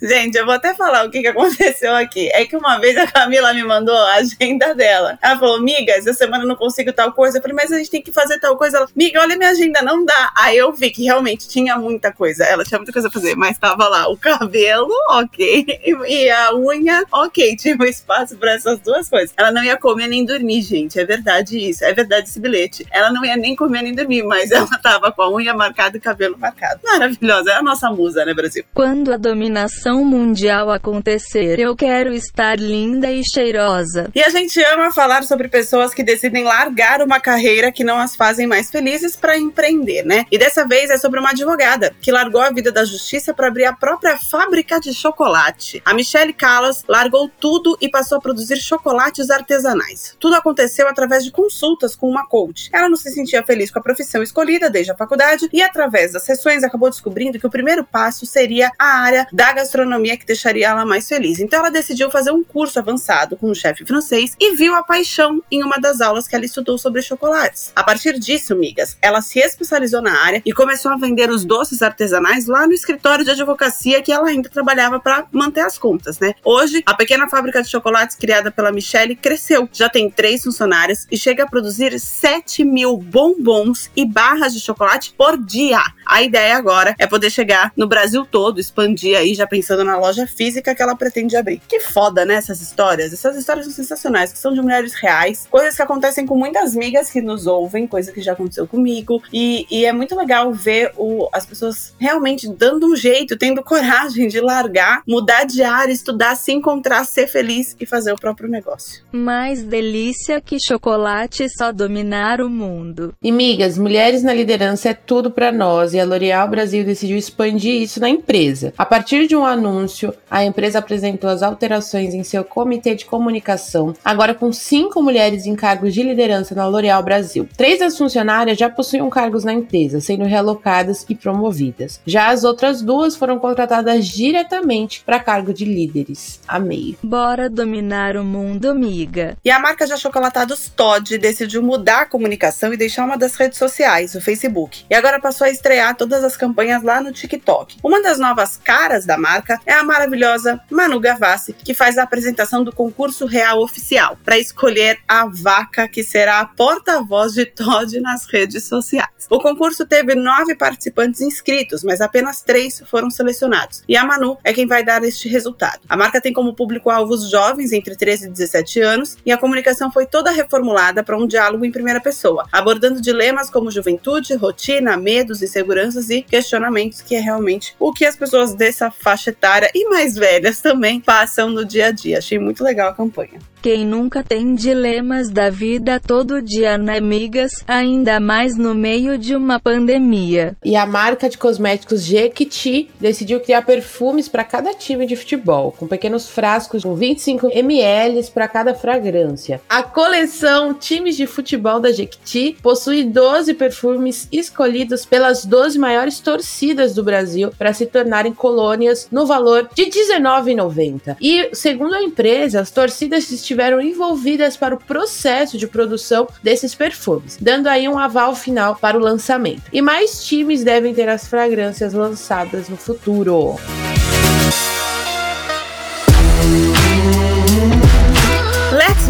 Gente, 0.00 0.36
eu 0.36 0.44
vou 0.44 0.54
até 0.54 0.74
falar 0.74 1.04
o 1.04 1.10
que, 1.10 1.20
que 1.20 1.28
aconteceu 1.28 1.94
aqui. 1.94 2.28
É 2.32 2.44
que 2.44 2.56
uma 2.56 2.78
vez 2.78 2.96
a 2.96 3.06
Camila 3.06 3.52
me 3.52 3.64
mandou 3.64 3.96
a 3.96 4.14
agenda 4.14 4.74
dela. 4.74 5.18
Ela 5.22 5.38
falou, 5.38 5.60
miga, 5.60 5.92
essa 5.92 6.12
semana 6.12 6.44
eu 6.44 6.48
não 6.48 6.56
consigo 6.56 6.92
tal 6.92 7.12
coisa. 7.12 7.38
Eu 7.38 7.42
falei, 7.42 7.56
mas 7.56 7.72
a 7.72 7.78
gente 7.78 7.90
tem 7.90 8.02
que 8.02 8.12
fazer 8.12 8.38
tal 8.38 8.56
coisa. 8.56 8.78
Ela, 8.78 8.88
miga, 8.94 9.20
olha 9.20 9.36
minha 9.36 9.50
agenda, 9.50 9.82
não 9.82 10.04
dá. 10.04 10.32
Aí 10.36 10.56
eu 10.56 10.72
vi 10.72 10.90
que 10.90 11.04
realmente 11.04 11.48
tinha 11.48 11.76
muita 11.76 12.12
coisa. 12.12 12.44
Ela 12.44 12.64
tinha 12.64 12.78
muita 12.78 12.92
coisa 12.92 13.08
a 13.08 13.10
fazer, 13.10 13.34
mas 13.34 13.58
tava 13.58 13.88
lá 13.88 14.08
o 14.08 14.16
cabelo, 14.16 14.92
ok, 15.10 15.80
e 16.06 16.30
a 16.30 16.54
unha, 16.54 17.04
ok. 17.10 17.56
Tinha 17.56 17.76
um 17.78 17.84
espaço 17.84 18.36
para 18.36 18.52
essas 18.52 18.78
duas 18.80 19.08
coisas. 19.08 19.32
Ela 19.36 19.50
não 19.50 19.64
ia 19.64 19.76
comer 19.76 20.06
nem 20.06 20.24
dormir, 20.24 20.62
gente. 20.62 20.98
É 20.98 21.04
verdade 21.04 21.58
isso. 21.58 21.84
É 21.84 21.92
verdade 21.92 22.28
esse 22.28 22.40
bilhete. 22.40 22.86
Ela 22.90 23.10
não 23.10 23.24
ia 23.24 23.36
nem 23.36 23.56
comer 23.56 23.82
nem 23.82 23.94
dormir, 23.94 24.22
mas 24.22 24.50
ela 24.50 24.68
tava 24.82 25.10
com 25.12 25.22
a 25.22 25.30
unha 25.30 25.54
marcada 25.54 25.96
e 25.96 25.98
o 25.98 26.02
cabelo 26.02 26.36
marcado. 26.38 26.80
Maravilhosa. 26.84 27.50
É 27.50 27.54
a 27.54 27.62
nossa 27.62 27.90
musa, 27.90 28.24
né, 28.24 28.34
Brasil? 28.34 28.64
Quando 28.74 29.12
a 29.12 29.16
dominação 29.16 29.87
mundial 29.96 30.70
acontecer, 30.70 31.58
eu 31.58 31.74
quero 31.74 32.12
estar 32.12 32.58
linda 32.58 33.10
e 33.10 33.24
cheirosa. 33.24 34.10
E 34.14 34.22
a 34.22 34.28
gente 34.28 34.62
ama 34.62 34.92
falar 34.92 35.24
sobre 35.24 35.48
pessoas 35.48 35.94
que 35.94 36.02
decidem 36.02 36.44
largar 36.44 37.02
uma 37.02 37.18
carreira 37.18 37.72
que 37.72 37.82
não 37.82 37.98
as 37.98 38.14
fazem 38.14 38.46
mais 38.46 38.70
felizes 38.70 39.16
para 39.16 39.38
empreender, 39.38 40.04
né? 40.04 40.26
E 40.30 40.36
dessa 40.36 40.66
vez 40.66 40.90
é 40.90 40.98
sobre 40.98 41.18
uma 41.18 41.30
advogada 41.30 41.94
que 42.00 42.12
largou 42.12 42.40
a 42.40 42.50
vida 42.50 42.70
da 42.70 42.84
justiça 42.84 43.32
para 43.32 43.48
abrir 43.48 43.64
a 43.64 43.72
própria 43.72 44.16
fábrica 44.18 44.78
de 44.78 44.92
chocolate. 44.92 45.82
A 45.84 45.94
Michelle 45.94 46.32
Callas 46.32 46.84
largou 46.86 47.30
tudo 47.40 47.76
e 47.80 47.88
passou 47.88 48.18
a 48.18 48.20
produzir 48.20 48.58
chocolates 48.58 49.30
artesanais. 49.30 50.16
Tudo 50.20 50.36
aconteceu 50.36 50.86
através 50.86 51.24
de 51.24 51.30
consultas 51.30 51.96
com 51.96 52.08
uma 52.08 52.26
coach. 52.26 52.68
Ela 52.72 52.88
não 52.88 52.96
se 52.96 53.10
sentia 53.10 53.42
feliz 53.42 53.70
com 53.70 53.78
a 53.78 53.82
profissão 53.82 54.22
escolhida 54.22 54.68
desde 54.68 54.92
a 54.92 54.96
faculdade 54.96 55.48
e 55.52 55.62
através 55.62 56.12
das 56.12 56.24
sessões 56.24 56.62
acabou 56.62 56.90
descobrindo 56.90 57.38
que 57.38 57.46
o 57.46 57.50
primeiro 57.50 57.84
passo 57.84 58.26
seria 58.26 58.70
a 58.78 59.00
área 59.00 59.26
da 59.32 59.52
gastronomia 59.52 59.77
gastronomia 59.78 60.16
que 60.16 60.26
deixaria 60.26 60.68
ela 60.68 60.84
mais 60.84 61.08
feliz. 61.08 61.38
Então 61.38 61.60
ela 61.60 61.70
decidiu 61.70 62.10
fazer 62.10 62.32
um 62.32 62.42
curso 62.42 62.78
avançado 62.78 63.36
com 63.36 63.50
um 63.50 63.54
chefe 63.54 63.84
francês 63.84 64.34
e 64.40 64.56
viu 64.56 64.74
a 64.74 64.82
paixão 64.82 65.42
em 65.50 65.62
uma 65.62 65.78
das 65.78 66.00
aulas 66.00 66.26
que 66.26 66.34
ela 66.34 66.44
estudou 66.44 66.76
sobre 66.76 67.00
chocolates. 67.02 67.72
A 67.76 67.84
partir 67.84 68.18
disso, 68.18 68.56
migas, 68.56 68.96
ela 69.00 69.20
se 69.20 69.38
especializou 69.38 70.02
na 70.02 70.12
área 70.24 70.42
e 70.44 70.52
começou 70.52 70.90
a 70.90 70.96
vender 70.96 71.30
os 71.30 71.44
doces 71.44 71.82
artesanais 71.82 72.46
lá 72.46 72.66
no 72.66 72.72
escritório 72.72 73.24
de 73.24 73.30
advocacia 73.30 74.02
que 74.02 74.12
ela 74.12 74.28
ainda 74.28 74.48
trabalhava 74.48 74.98
para 74.98 75.26
manter 75.30 75.60
as 75.60 75.78
contas, 75.78 76.18
né? 76.18 76.34
Hoje, 76.44 76.82
a 76.84 76.94
pequena 76.94 77.28
fábrica 77.28 77.62
de 77.62 77.68
chocolates 77.68 78.16
criada 78.16 78.50
pela 78.50 78.72
Michelle 78.72 79.14
cresceu, 79.14 79.68
já 79.72 79.88
tem 79.88 80.10
três 80.10 80.42
funcionários 80.42 81.06
e 81.10 81.16
chega 81.16 81.44
a 81.44 81.46
produzir 81.46 81.98
7 81.98 82.64
mil 82.64 82.96
bombons 82.96 83.90
e 83.94 84.04
barras 84.04 84.52
de 84.52 84.60
chocolate 84.60 85.14
por 85.16 85.36
dia. 85.38 85.82
A 86.06 86.22
ideia 86.22 86.56
agora 86.56 86.94
é 86.98 87.06
poder 87.06 87.30
chegar 87.30 87.72
no 87.76 87.86
Brasil 87.86 88.24
todo, 88.24 88.58
expandir 88.58 89.16
aí, 89.16 89.34
já 89.34 89.46
pensando 89.46 89.67
pensando 89.68 89.84
na 89.84 89.98
loja 89.98 90.26
física 90.26 90.74
que 90.74 90.80
ela 90.80 90.96
pretende 90.96 91.36
abrir. 91.36 91.60
Que 91.68 91.80
foda, 91.80 92.24
né, 92.24 92.34
essas 92.34 92.62
histórias? 92.62 93.12
Essas 93.12 93.36
histórias 93.36 93.66
são 93.66 93.74
sensacionais, 93.74 94.32
que 94.32 94.38
são 94.38 94.54
de 94.54 94.62
mulheres 94.62 94.94
reais, 94.94 95.46
coisas 95.50 95.76
que 95.76 95.82
acontecem 95.82 96.24
com 96.24 96.36
muitas 96.36 96.74
amigas 96.74 97.10
que 97.10 97.20
nos 97.20 97.46
ouvem, 97.46 97.86
coisa 97.86 98.10
que 98.10 98.22
já 98.22 98.32
aconteceu 98.32 98.66
comigo. 98.66 99.22
E, 99.30 99.66
e 99.70 99.84
é 99.84 99.92
muito 99.92 100.16
legal 100.16 100.50
ver 100.54 100.92
o, 100.96 101.28
as 101.34 101.44
pessoas 101.44 101.94
realmente 101.98 102.48
dando 102.48 102.86
um 102.86 102.96
jeito, 102.96 103.36
tendo 103.36 103.62
coragem 103.62 104.28
de 104.28 104.40
largar, 104.40 105.02
mudar 105.06 105.44
de 105.44 105.62
área, 105.62 105.92
estudar, 105.92 106.34
se 106.34 106.50
encontrar, 106.52 107.04
ser 107.04 107.26
feliz 107.26 107.76
e 107.78 107.84
fazer 107.84 108.12
o 108.12 108.16
próprio 108.16 108.48
negócio. 108.48 109.02
Mais 109.12 109.62
delícia 109.62 110.40
que 110.40 110.58
chocolate 110.58 111.46
só 111.50 111.72
dominar 111.72 112.40
o 112.40 112.48
mundo. 112.48 113.14
E 113.22 113.30
migas, 113.30 113.76
mulheres 113.76 114.22
na 114.22 114.32
liderança 114.32 114.88
é 114.88 114.94
tudo 114.94 115.30
para 115.30 115.52
nós 115.52 115.92
e 115.92 116.00
a 116.00 116.06
L'Oréal 116.06 116.48
Brasil 116.48 116.84
decidiu 116.84 117.18
expandir 117.18 117.82
isso 117.82 118.00
na 118.00 118.08
empresa. 118.08 118.72
A 118.78 118.86
partir 118.86 119.26
de 119.26 119.36
um 119.36 119.44
anúncio, 119.58 120.14
a 120.30 120.44
empresa 120.44 120.78
apresentou 120.78 121.28
as 121.28 121.42
alterações 121.42 122.14
em 122.14 122.22
seu 122.22 122.44
comitê 122.44 122.94
de 122.94 123.04
comunicação, 123.04 123.94
agora 124.04 124.34
com 124.34 124.52
cinco 124.52 125.02
mulheres 125.02 125.46
em 125.46 125.54
cargos 125.54 125.92
de 125.92 126.02
liderança 126.02 126.54
na 126.54 126.66
L'Oréal 126.66 127.02
Brasil. 127.02 127.48
Três 127.56 127.80
das 127.80 127.98
funcionárias 127.98 128.56
já 128.56 128.70
possuíam 128.70 129.10
cargos 129.10 129.44
na 129.44 129.52
empresa, 129.52 130.00
sendo 130.00 130.24
realocadas 130.24 131.04
e 131.08 131.14
promovidas. 131.14 132.00
Já 132.06 132.28
as 132.28 132.44
outras 132.44 132.80
duas 132.80 133.16
foram 133.16 133.38
contratadas 133.38 134.06
diretamente 134.06 135.02
para 135.04 135.20
cargo 135.20 135.52
de 135.52 135.64
líderes. 135.64 136.40
Amei. 136.46 136.96
Bora 137.02 137.50
dominar 137.50 138.16
o 138.16 138.24
mundo, 138.24 138.70
amiga. 138.70 139.36
E 139.44 139.50
a 139.50 139.58
marca 139.58 139.86
de 139.86 139.92
achocolatados 139.92 140.70
Todd 140.74 141.18
decidiu 141.18 141.62
mudar 141.62 142.02
a 142.02 142.06
comunicação 142.06 142.72
e 142.72 142.76
deixar 142.76 143.04
uma 143.04 143.18
das 143.18 143.34
redes 143.34 143.58
sociais, 143.58 144.14
o 144.14 144.20
Facebook. 144.20 144.84
E 144.88 144.94
agora 144.94 145.20
passou 145.20 145.46
a 145.46 145.50
estrear 145.50 145.96
todas 145.96 146.22
as 146.22 146.36
campanhas 146.36 146.82
lá 146.82 147.00
no 147.00 147.12
TikTok. 147.12 147.76
Uma 147.82 148.02
das 148.02 148.18
novas 148.18 148.56
caras 148.56 149.04
da 149.04 149.18
marca 149.18 149.47
é 149.64 149.74
a 149.74 149.84
maravilhosa 149.84 150.60
Manu 150.70 150.98
Gavassi, 150.98 151.52
que 151.52 151.74
faz 151.74 151.96
a 151.96 152.02
apresentação 152.02 152.64
do 152.64 152.72
concurso 152.72 153.26
real 153.26 153.62
oficial 153.62 154.18
para 154.24 154.38
escolher 154.38 154.98
a 155.06 155.26
vaca 155.26 155.86
que 155.86 156.02
será 156.02 156.40
a 156.40 156.46
porta-voz 156.46 157.32
de 157.34 157.46
Todd 157.46 158.00
nas 158.00 158.26
redes 158.26 158.64
sociais. 158.64 159.08
O 159.30 159.38
concurso 159.38 159.86
teve 159.86 160.14
nove 160.14 160.54
participantes 160.54 161.20
inscritos, 161.20 161.84
mas 161.84 162.00
apenas 162.00 162.42
três 162.42 162.82
foram 162.86 163.10
selecionados. 163.10 163.82
E 163.88 163.96
a 163.96 164.04
Manu 164.04 164.38
é 164.42 164.52
quem 164.52 164.66
vai 164.66 164.84
dar 164.84 165.02
este 165.04 165.28
resultado. 165.28 165.80
A 165.88 165.96
marca 165.96 166.20
tem 166.20 166.32
como 166.32 166.54
público-alvo 166.54 167.14
os 167.14 167.30
jovens 167.30 167.72
entre 167.72 167.94
13 167.94 168.26
e 168.26 168.30
17 168.30 168.80
anos 168.80 169.16
e 169.24 169.32
a 169.32 169.38
comunicação 169.38 169.92
foi 169.92 170.06
toda 170.06 170.30
reformulada 170.30 171.02
para 171.02 171.16
um 171.16 171.26
diálogo 171.26 171.64
em 171.64 171.70
primeira 171.70 172.00
pessoa, 172.00 172.46
abordando 172.50 173.00
dilemas 173.00 173.50
como 173.50 173.70
juventude, 173.70 174.34
rotina, 174.34 174.96
medos, 174.96 175.42
inseguranças 175.42 176.10
e 176.10 176.22
questionamentos, 176.22 177.00
que 177.00 177.14
é 177.14 177.20
realmente 177.20 177.74
o 177.78 177.92
que 177.92 178.04
as 178.04 178.16
pessoas 178.16 178.54
dessa 178.54 178.90
faixa 178.90 179.32
etária 179.38 179.70
e 179.72 179.88
mais 179.88 180.16
velhas 180.16 180.60
também 180.60 181.00
passam 181.00 181.48
no 181.48 181.64
dia 181.64 181.86
a 181.86 181.90
dia. 181.92 182.18
Achei 182.18 182.38
muito 182.38 182.62
legal 182.62 182.90
a 182.90 182.94
campanha. 182.94 183.38
Quem 183.60 183.84
nunca 183.84 184.22
tem 184.22 184.54
dilemas 184.54 185.30
da 185.30 185.50
vida 185.50 185.98
todo 185.98 186.40
dia, 186.40 186.78
né, 186.78 186.98
amigas? 186.98 187.64
Ainda 187.66 188.20
mais 188.20 188.56
no 188.56 188.72
meio 188.72 189.18
de 189.18 189.34
uma 189.34 189.58
pandemia. 189.58 190.56
E 190.64 190.76
a 190.76 190.86
marca 190.86 191.28
de 191.28 191.36
cosméticos 191.36 192.02
Jequiti 192.02 192.88
decidiu 193.00 193.40
criar 193.40 193.62
perfumes 193.62 194.28
para 194.28 194.44
cada 194.44 194.72
time 194.74 195.06
de 195.06 195.16
futebol, 195.16 195.72
com 195.72 195.88
pequenos 195.88 196.28
frascos 196.28 196.84
com 196.84 196.94
25 196.94 197.50
ml 197.52 198.30
para 198.32 198.46
cada 198.46 198.74
fragrância. 198.74 199.60
A 199.68 199.82
coleção 199.82 200.72
Times 200.72 201.16
de 201.16 201.26
Futebol 201.26 201.80
da 201.80 201.90
Jequiti 201.90 202.56
possui 202.62 203.02
12 203.02 203.54
perfumes 203.54 204.28
escolhidos 204.30 205.04
pelas 205.04 205.44
12 205.44 205.78
maiores 205.80 206.20
torcidas 206.20 206.94
do 206.94 207.02
Brasil 207.02 207.50
para 207.58 207.72
se 207.72 207.86
tornarem 207.86 208.32
colônias 208.32 209.08
no 209.10 209.26
valor 209.26 209.68
de 209.74 209.82
R$19,90. 209.82 211.16
E, 211.20 211.50
segundo 211.52 211.94
a 211.94 212.02
empresa, 212.02 212.60
as 212.60 212.70
torcidas 212.70 213.24
estiveram 213.48 213.80
envolvidas 213.80 214.56
para 214.56 214.74
o 214.74 214.78
processo 214.78 215.56
de 215.56 215.66
produção 215.66 216.28
desses 216.42 216.74
perfumes, 216.74 217.38
dando 217.40 217.66
aí 217.66 217.88
um 217.88 217.98
aval 217.98 218.34
final 218.34 218.76
para 218.76 218.96
o 218.96 219.00
lançamento. 219.00 219.62
E 219.72 219.80
mais 219.80 220.24
times 220.24 220.62
devem 220.62 220.94
ter 220.94 221.08
as 221.08 221.26
fragrâncias 221.26 221.94
lançadas 221.94 222.68
no 222.68 222.76
futuro. 222.76 223.56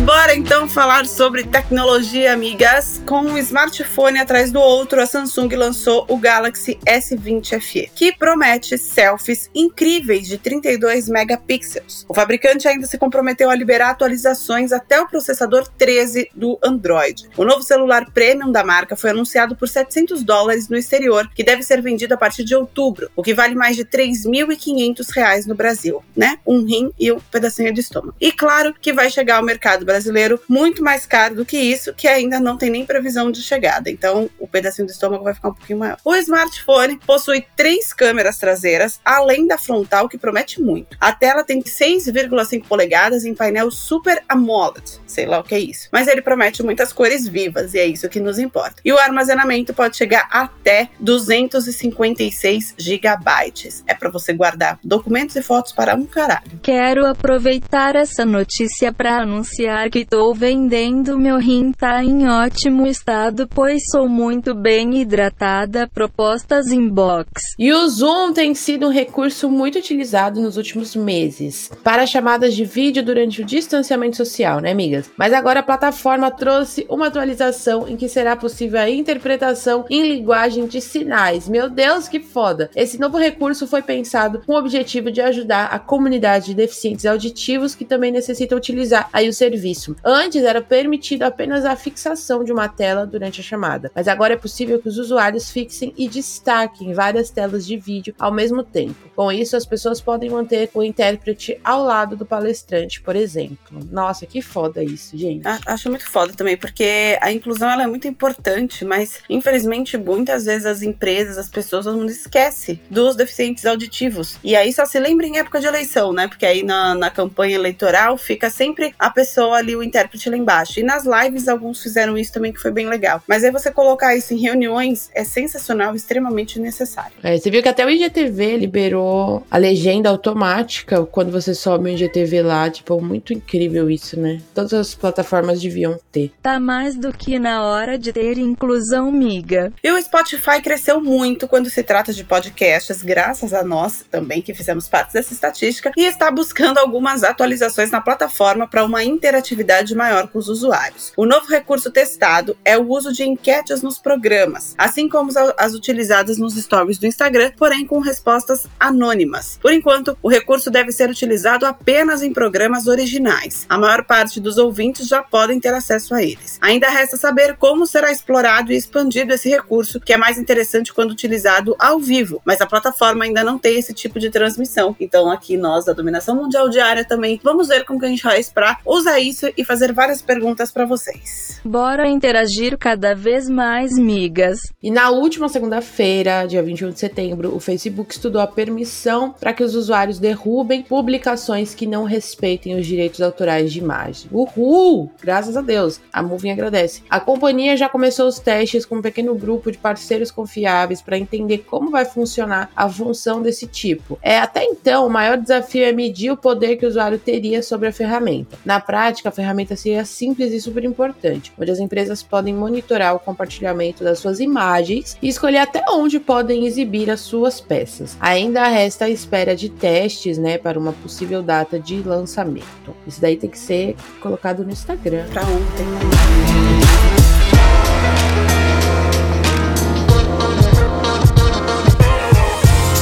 Bora 0.09 0.35
então 0.35 0.67
falar 0.67 1.05
sobre 1.05 1.45
tecnologia, 1.45 2.33
amigas. 2.33 3.03
Com 3.05 3.21
um 3.21 3.37
smartphone 3.37 4.19
atrás 4.19 4.51
do 4.51 4.59
outro, 4.59 5.03
a 5.03 5.07
Samsung 5.07 5.55
lançou 5.55 6.07
o 6.09 6.17
Galaxy 6.17 6.79
S20 6.87 7.61
FE, 7.61 7.91
que 7.95 8.11
promete 8.17 8.79
selfies 8.79 9.51
incríveis 9.55 10.27
de 10.27 10.39
32 10.39 11.11
megapixels. 11.11 12.07
O 12.09 12.15
fabricante 12.15 12.67
ainda 12.67 12.87
se 12.87 12.97
comprometeu 12.97 13.51
a 13.51 13.55
liberar 13.55 13.91
atualizações 13.91 14.73
até 14.73 14.99
o 14.99 15.07
processador 15.07 15.69
13 15.77 16.31
do 16.35 16.59
Android. 16.65 17.29
O 17.37 17.45
novo 17.45 17.63
celular 17.63 18.11
premium 18.11 18.51
da 18.51 18.65
marca 18.65 18.97
foi 18.97 19.11
anunciado 19.11 19.57
por 19.57 19.69
700 19.69 20.23
dólares 20.23 20.71
no 20.71 20.79
exterior, 20.79 21.29
que 21.35 21.45
deve 21.45 21.63
ser 21.63 21.83
vendido 21.83 22.15
a 22.15 22.17
partir 22.17 22.45
de 22.45 22.55
outubro, 22.55 23.11
o 23.15 23.23
que 23.23 23.35
vale 23.35 23.55
mais 23.55 23.77
de 23.77 23.85
3.500 23.85 25.07
reais 25.15 25.45
no 25.45 25.55
Brasil, 25.55 26.03
né? 26.17 26.39
Um 26.47 26.65
rim 26.65 26.91
e 26.99 27.13
um 27.13 27.21
pedacinho 27.21 27.75
de 27.75 27.81
estômago. 27.81 28.17
E 28.19 28.33
claro 28.33 28.75
que 28.81 28.91
vai 28.91 29.11
chegar 29.11 29.37
ao 29.37 29.45
mercado 29.45 29.85
brasileiro 29.85 29.98
brasileiro 29.99 30.41
muito 30.49 30.83
mais 30.83 31.05
caro 31.05 31.35
do 31.35 31.45
que 31.45 31.59
isso, 31.59 31.93
que 31.93 32.07
ainda 32.07 32.39
não 32.39 32.57
tem 32.57 32.71
nem 32.71 32.87
previsão 32.87 33.31
de 33.31 33.43
chegada. 33.43 33.91
Então, 33.91 34.31
o 34.39 34.47
pedacinho 34.47 34.87
do 34.87 34.93
estômago 34.93 35.25
vai 35.25 35.35
ficar 35.35 35.49
um 35.49 35.55
pouquinho 35.55 35.81
maior. 35.81 35.99
O 36.05 36.15
smartphone 36.15 36.99
possui 37.05 37.45
três 37.57 37.93
câmeras 37.93 38.39
traseiras, 38.39 39.01
além 39.05 39.47
da 39.47 39.59
frontal, 39.59 40.09
que 40.09 40.17
promete 40.17 40.63
muito. 40.63 40.97
A 41.01 41.13
tela 41.13 41.43
tem 41.43 41.61
6,5 41.61 42.65
polegadas 42.67 43.25
em 43.25 43.35
painel 43.35 43.71
Super 43.71 44.23
AMOLED, 44.29 45.01
sei 45.07 45.27
lá 45.27 45.41
o 45.41 45.43
que 45.43 45.55
é 45.55 45.59
isso. 45.59 45.89
Mas 45.93 46.07
ele 46.07 46.23
promete 46.23 46.63
muitas 46.63 46.93
cores 46.93 47.27
vivas 47.27 47.75
e 47.75 47.79
é 47.79 47.87
isso 47.87 48.09
que 48.09 48.21
nos 48.21 48.39
importa. 48.39 48.81
E 48.85 48.93
o 48.93 48.99
armazenamento 48.99 49.75
pode 49.75 49.97
chegar 49.97 50.29
até 50.31 50.89
256 51.01 52.75
gigabytes. 52.79 53.83
É 53.87 53.95
para 53.95 54.11
você 54.11 54.33
guardar 54.33 54.79
documentos 54.85 55.35
e 55.35 55.43
fotos 55.43 55.73
para 55.73 55.95
um 55.97 56.07
caralho. 56.07 56.61
Quero 56.63 57.07
aproveitar 57.07 57.97
essa 57.97 58.25
notícia 58.25 58.93
para 58.93 59.23
anunciar 59.23 59.78
que 59.87 60.05
tô 60.05 60.35
vendendo 60.35 61.19
meu 61.19 61.39
rim 61.39 61.73
tá 61.73 62.03
em 62.03 62.29
ótimo 62.29 62.87
estado, 62.87 63.47
pois 63.47 63.83
sou 63.91 64.09
muito 64.09 64.55
bem 64.55 65.01
hidratada. 65.01 65.89
Propostas 65.95 66.73
inbox. 66.73 67.55
E 67.59 67.73
o 67.73 67.89
Zoom 67.89 68.33
tem 68.33 68.55
sido 68.55 68.89
um 68.89 68.91
recurso 68.91 69.49
muito 69.49 69.79
utilizado 69.79 70.41
nos 70.41 70.57
últimos 70.57 70.97
meses 70.97 71.71
para 71.85 72.07
chamadas 72.07 72.55
de 72.55 72.65
vídeo 72.65 73.05
durante 73.05 73.41
o 73.41 73.45
distanciamento 73.45 74.17
social, 74.17 74.61
né, 74.61 74.73
amigas? 74.73 75.11
Mas 75.17 75.33
agora 75.33 75.61
a 75.61 75.63
plataforma 75.63 76.31
trouxe 76.31 76.85
uma 76.89 77.07
atualização 77.07 77.87
em 77.87 77.97
que 77.97 78.09
será 78.09 78.35
possível 78.35 78.81
a 78.81 78.91
interpretação 78.91 79.85
em 79.89 80.03
linguagem 80.03 80.67
de 80.67 80.81
sinais. 80.81 81.49
Meu 81.49 81.71
Deus, 81.71 82.09
que 82.09 82.21
foda! 82.21 82.71
Esse 82.75 82.99
novo 82.99 83.17
recurso 83.17 83.67
foi 83.67 83.83
pensado 83.83 84.43
com 84.45 84.55
o 84.55 84.59
objetivo 84.59 85.13
de 85.13 85.21
ajudar 85.21 85.67
a 85.67 85.79
comunidade 85.79 86.47
de 86.47 86.55
deficientes 86.55 87.07
auditivos 87.07 87.75
que 87.75 87.85
também 87.85 88.11
necessitam 88.11 88.59
utilizar 88.59 89.09
aí 89.13 89.29
o 89.29 89.33
serviço 89.33 89.68
isso. 89.71 89.97
Antes 90.05 90.43
era 90.45 90.61
permitido 90.61 91.23
apenas 91.23 91.65
a 91.65 91.77
fixação 91.77 92.45
de 92.45 92.53
uma 92.53 92.69
tela 92.69 93.07
durante 93.07 93.41
a 93.41 93.45
chamada, 93.45 93.91
mas 93.95 94.09
agora 94.09 94.35
é 94.35 94.37
possível 94.37 94.81
que 94.81 94.89
os 94.89 94.99
usuários 94.99 95.51
fixem 95.51 95.93
e 95.97 96.09
destaquem 96.09 96.93
várias 96.93 97.31
telas 97.31 97.67
de 97.67 97.77
vídeo 97.77 98.15
ao 98.19 98.33
mesmo 98.33 98.63
tempo. 98.63 99.09
Com 99.15 99.33
isso, 99.33 99.57
as 99.57 99.67
pessoas 99.67 100.01
podem 100.01 100.31
manter 100.31 100.71
o 100.75 100.83
intérprete 100.83 101.59
ao 101.65 101.83
lado 101.83 102.17
do 102.17 102.27
palestrante, 102.27 103.01
por 103.01 103.17
exemplo. 103.17 103.81
Nossa, 103.91 104.27
que 104.27 104.41
foda 104.41 104.83
isso, 104.83 105.17
gente. 105.17 105.43
Acho 105.67 105.89
muito 105.89 106.09
foda 106.09 106.33
também, 106.33 106.57
porque 106.57 107.19
a 107.21 107.33
inclusão 107.33 107.71
ela 107.71 107.85
é 107.85 107.87
muito 107.87 108.07
importante, 108.07 108.85
mas 108.85 109.21
infelizmente 109.29 109.97
muitas 109.97 110.45
vezes 110.45 110.67
as 110.67 110.83
empresas, 110.83 111.39
as 111.39 111.49
pessoas, 111.49 111.85
todo 111.85 111.99
mundo 111.99 112.11
esquece 112.11 112.81
dos 112.91 113.17
deficientes 113.17 113.67
auditivos. 113.67 114.39
E 114.43 114.55
aí 114.55 114.73
só 114.73 114.85
se 114.85 114.99
lembra 114.99 115.27
em 115.27 115.39
época 115.39 115.61
de 115.61 115.67
eleição, 115.67 116.13
né? 116.13 116.29
Porque 116.29 116.47
aí 116.47 116.63
na, 116.63 116.95
na 116.95 117.11
campanha 117.11 117.55
eleitoral 117.55 118.17
fica 118.17 118.51
sempre 118.51 118.95
a 118.99 119.11
pessoa 119.11 119.58
ali 119.59 119.77
o 119.77 119.83
intérprete 119.83 120.31
lá 120.31 120.37
embaixo. 120.37 120.81
E 120.81 120.83
nas 120.83 121.05
lives 121.05 121.49
alguns 121.49 121.83
fizeram 121.83 122.17
isso 122.17 122.33
também 122.33 122.53
que 122.53 122.61
foi 122.61 122.71
bem 122.71 122.89
legal. 122.89 123.23
Mas 123.27 123.45
aí 123.45 123.51
você 123.51 123.71
colocar 123.71 124.17
isso 124.17 124.35
em 124.35 124.39
reuniões 124.39 125.11
é 125.15 125.25
sensacional, 125.25 125.95
extremamente 125.95 126.59
necessário. 126.59 127.13
É, 127.23 127.37
você 127.37 127.51
viu 127.51 127.63
que 127.63 127.69
até 127.69 127.85
o 127.85 127.91
IGTV 127.91 128.57
liberou 128.57 129.45
a 129.51 129.59
legenda 129.59 130.09
automática 130.09 131.05
quando 131.07 131.31
você 131.31 131.55
sobe 131.55 131.91
o 131.91 131.93
IGTV 131.93 132.43
lá, 132.43 132.71
tipo, 132.71 133.01
muito 133.01 133.33
incrível 133.33 133.91
isso, 133.91 134.19
né? 134.19 134.41
Todas 134.55 134.73
as 134.73 134.95
plataformas 134.95 135.61
deviam 135.61 135.99
ter. 136.11 136.33
Tá 136.43 136.59
mais 136.61 136.97
do 136.97 137.13
que 137.13 137.39
na 137.39 137.65
hora 137.65 137.99
de 137.99 138.13
ter 138.13 138.39
inclusão, 138.39 139.11
miga. 139.11 139.73
E 139.83 139.91
o 139.91 140.01
Spotify 140.01 140.61
cresceu 140.63 141.01
muito 141.01 141.49
quando 141.49 141.69
se 141.71 141.83
trata 141.83 142.13
de 142.13 142.25
podcasts, 142.25 143.03
graças 143.03 143.53
a 143.53 143.63
nós 143.63 144.05
também 144.11 144.43
que 144.43 144.55
fizemos 144.55 144.89
parte 144.89 145.13
dessa 145.13 145.33
estatística 145.33 145.93
e 145.97 146.05
está 146.05 146.31
buscando 146.31 146.79
algumas 146.79 147.23
atualizações 147.23 147.91
na 147.91 148.01
plataforma 148.01 148.67
para 148.67 148.85
uma 148.85 149.05
interatividade 149.05 149.48
interatividade 149.49 149.95
maior 149.95 150.29
com 150.29 150.39
os 150.39 150.49
usuários. 150.49 151.13
O 151.17 151.25
novo 151.25 151.47
recurso 151.47 151.91
testado 151.91 152.57
é 152.65 152.77
o 152.77 152.89
uso 152.89 153.13
de 153.13 153.25
enquetes 153.25 153.83
nos 153.83 153.99
programas, 153.99 154.75
assim 154.77 155.09
como 155.09 155.31
as 155.57 155.75
utilizadas 155.75 156.39
nos 156.39 156.55
stories 156.55 156.99
do 156.99 157.07
Instagram, 157.07 157.53
porém 157.57 157.87
com 157.87 158.01
respostas 158.01 158.67
anônimas. 158.79 159.59
Por 159.61 159.73
enquanto, 159.73 160.17
o 160.23 160.29
recurso 160.29 160.71
deve 160.71 160.93
ser 160.93 161.09
utilizado 161.11 161.65
apenas 161.65 162.23
em 162.23 162.33
programas 162.33 162.87
originais. 162.87 163.65
A 163.69 163.79
maior 163.79 164.05
parte 164.05 164.41
dos 164.41 164.59
ouvintes 164.59 165.07
já 165.07 165.23
podem 165.23 165.61
ter 165.61 165.73
acesso 165.73 166.15
a 166.15 166.23
eles. 166.23 166.59
Ainda 166.61 166.89
resta 166.89 167.17
saber 167.17 167.57
como 167.57 167.87
será 167.87 168.11
explorado 168.11 168.73
e 168.73 168.77
expandido 168.77 169.33
esse 169.33 169.49
recurso, 169.49 170.01
que 170.01 170.13
é 170.13 170.17
mais 170.17 170.39
interessante 170.39 170.93
quando 170.93 171.11
utilizado 171.13 171.77
ao 171.79 171.99
vivo, 171.99 172.43
mas 172.45 172.61
a 172.61 172.67
plataforma 172.67 173.25
ainda 173.25 173.45
não 173.45 173.59
tem 173.59 173.79
esse 173.79 173.95
tipo 173.95 174.19
de 174.19 174.31
transmissão. 174.31 174.95
Então, 175.01 175.31
aqui 175.31 175.57
nós 175.57 175.85
da 175.85 175.93
Dominação 175.93 176.37
Mundial 176.37 176.69
Diária 176.69 177.05
também 177.05 177.41
vamos 177.43 177.69
ver 177.69 177.85
como 177.85 177.99
que 177.99 178.07
a 178.07 178.09
gente 178.09 178.23
faz 178.23 178.51
para 178.51 178.79
usar 178.85 179.19
isso 179.19 179.38
e 179.57 179.65
fazer 179.65 179.93
várias 179.93 180.23
perguntas 180.23 180.71
para 180.71 180.85
vocês. 180.85 181.61
Bora 181.65 182.09
interagir 182.09 182.77
cada 182.79 183.15
vez 183.15 183.49
mais, 183.49 183.99
migas. 183.99 184.73
E 184.83 184.91
na 184.91 185.11
última 185.11 185.49
segunda-feira, 185.49 186.47
dia 186.47 186.63
21 186.63 186.91
de 186.91 187.01
setembro, 187.01 187.55
o 187.55 187.61
Facebook 187.61 188.13
estudou 188.13 188.41
a 188.41 188.47
permissão 188.47 189.35
para 189.39 189.53
que 189.53 189.63
os 189.63 189.75
usuários 189.75 190.19
derrubem 190.19 190.83
publicações 190.83 191.75
que 191.75 191.87
não 191.87 192.05
respeitem 192.05 192.79
os 192.79 192.87
direitos 192.87 193.21
autorais 193.21 193.73
de 193.73 193.79
imagem. 193.79 194.29
Uhul! 194.33 195.11
Graças 195.21 195.57
a 195.57 195.61
Deus. 195.61 196.01
A 196.13 196.23
Moving 196.23 196.51
agradece. 196.51 197.03
A 197.09 197.21
companhia 197.21 197.77
já 197.77 197.89
começou 197.89 198.27
os 198.27 198.39
testes 198.39 198.85
com 198.85 198.97
um 198.97 199.03
pequeno 199.03 199.35
grupo 199.35 199.71
de 199.71 199.79
parceiros 199.79 200.31
confiáveis 200.31 201.03
para 201.03 201.19
entender 201.19 201.59
como 201.59 201.91
vai 201.91 202.05
funcionar 202.05 202.71
a 202.75 202.89
função 202.89 203.43
desse 203.43 203.67
tipo. 203.67 204.19
É 204.23 204.39
até 204.39 204.65
então 204.65 205.07
o 205.07 205.11
maior 205.11 205.37
desafio 205.39 205.85
é 205.85 205.93
medir 205.93 206.31
o 206.31 206.37
poder 206.37 206.77
que 206.77 206.85
o 206.85 206.89
usuário 206.89 207.19
teria 207.19 207.63
sobre 207.63 207.89
a 207.89 207.93
ferramenta. 207.93 208.59
Na 208.65 208.81
prática, 208.81 209.28
esta 209.29 209.31
ferramenta 209.31 209.77
seria 209.77 210.05
simples 210.05 210.53
e 210.53 210.61
super 210.61 210.85
importante, 210.85 211.53
onde 211.59 211.71
as 211.71 211.79
empresas 211.79 212.23
podem 212.23 212.55
monitorar 212.55 213.15
o 213.15 213.19
compartilhamento 213.19 214.03
das 214.03 214.19
suas 214.19 214.41
imagens 214.41 215.17
e 215.21 215.29
escolher 215.29 215.59
até 215.59 215.85
onde 215.91 216.19
podem 216.19 216.67
exibir 216.67 217.11
as 217.11 217.21
suas 217.21 217.61
peças. 217.61 218.17
Ainda 218.21 218.67
resta 218.67 219.05
a 219.05 219.11
espera 219.11 219.55
de 219.55 219.69
testes, 219.69 220.39
né, 220.39 220.57
para 220.57 220.79
uma 220.79 220.93
possível 220.93 221.43
data 221.43 221.79
de 221.79 222.03
lançamento. 222.03 222.95
Isso 223.07 223.21
daí 223.21 223.37
tem 223.37 223.51
que 223.51 223.59
ser 223.59 223.97
colocado 224.21 224.65
no 224.65 224.71
Instagram. 224.71 225.27
Pra 225.31 225.43
ontem. 225.43 225.87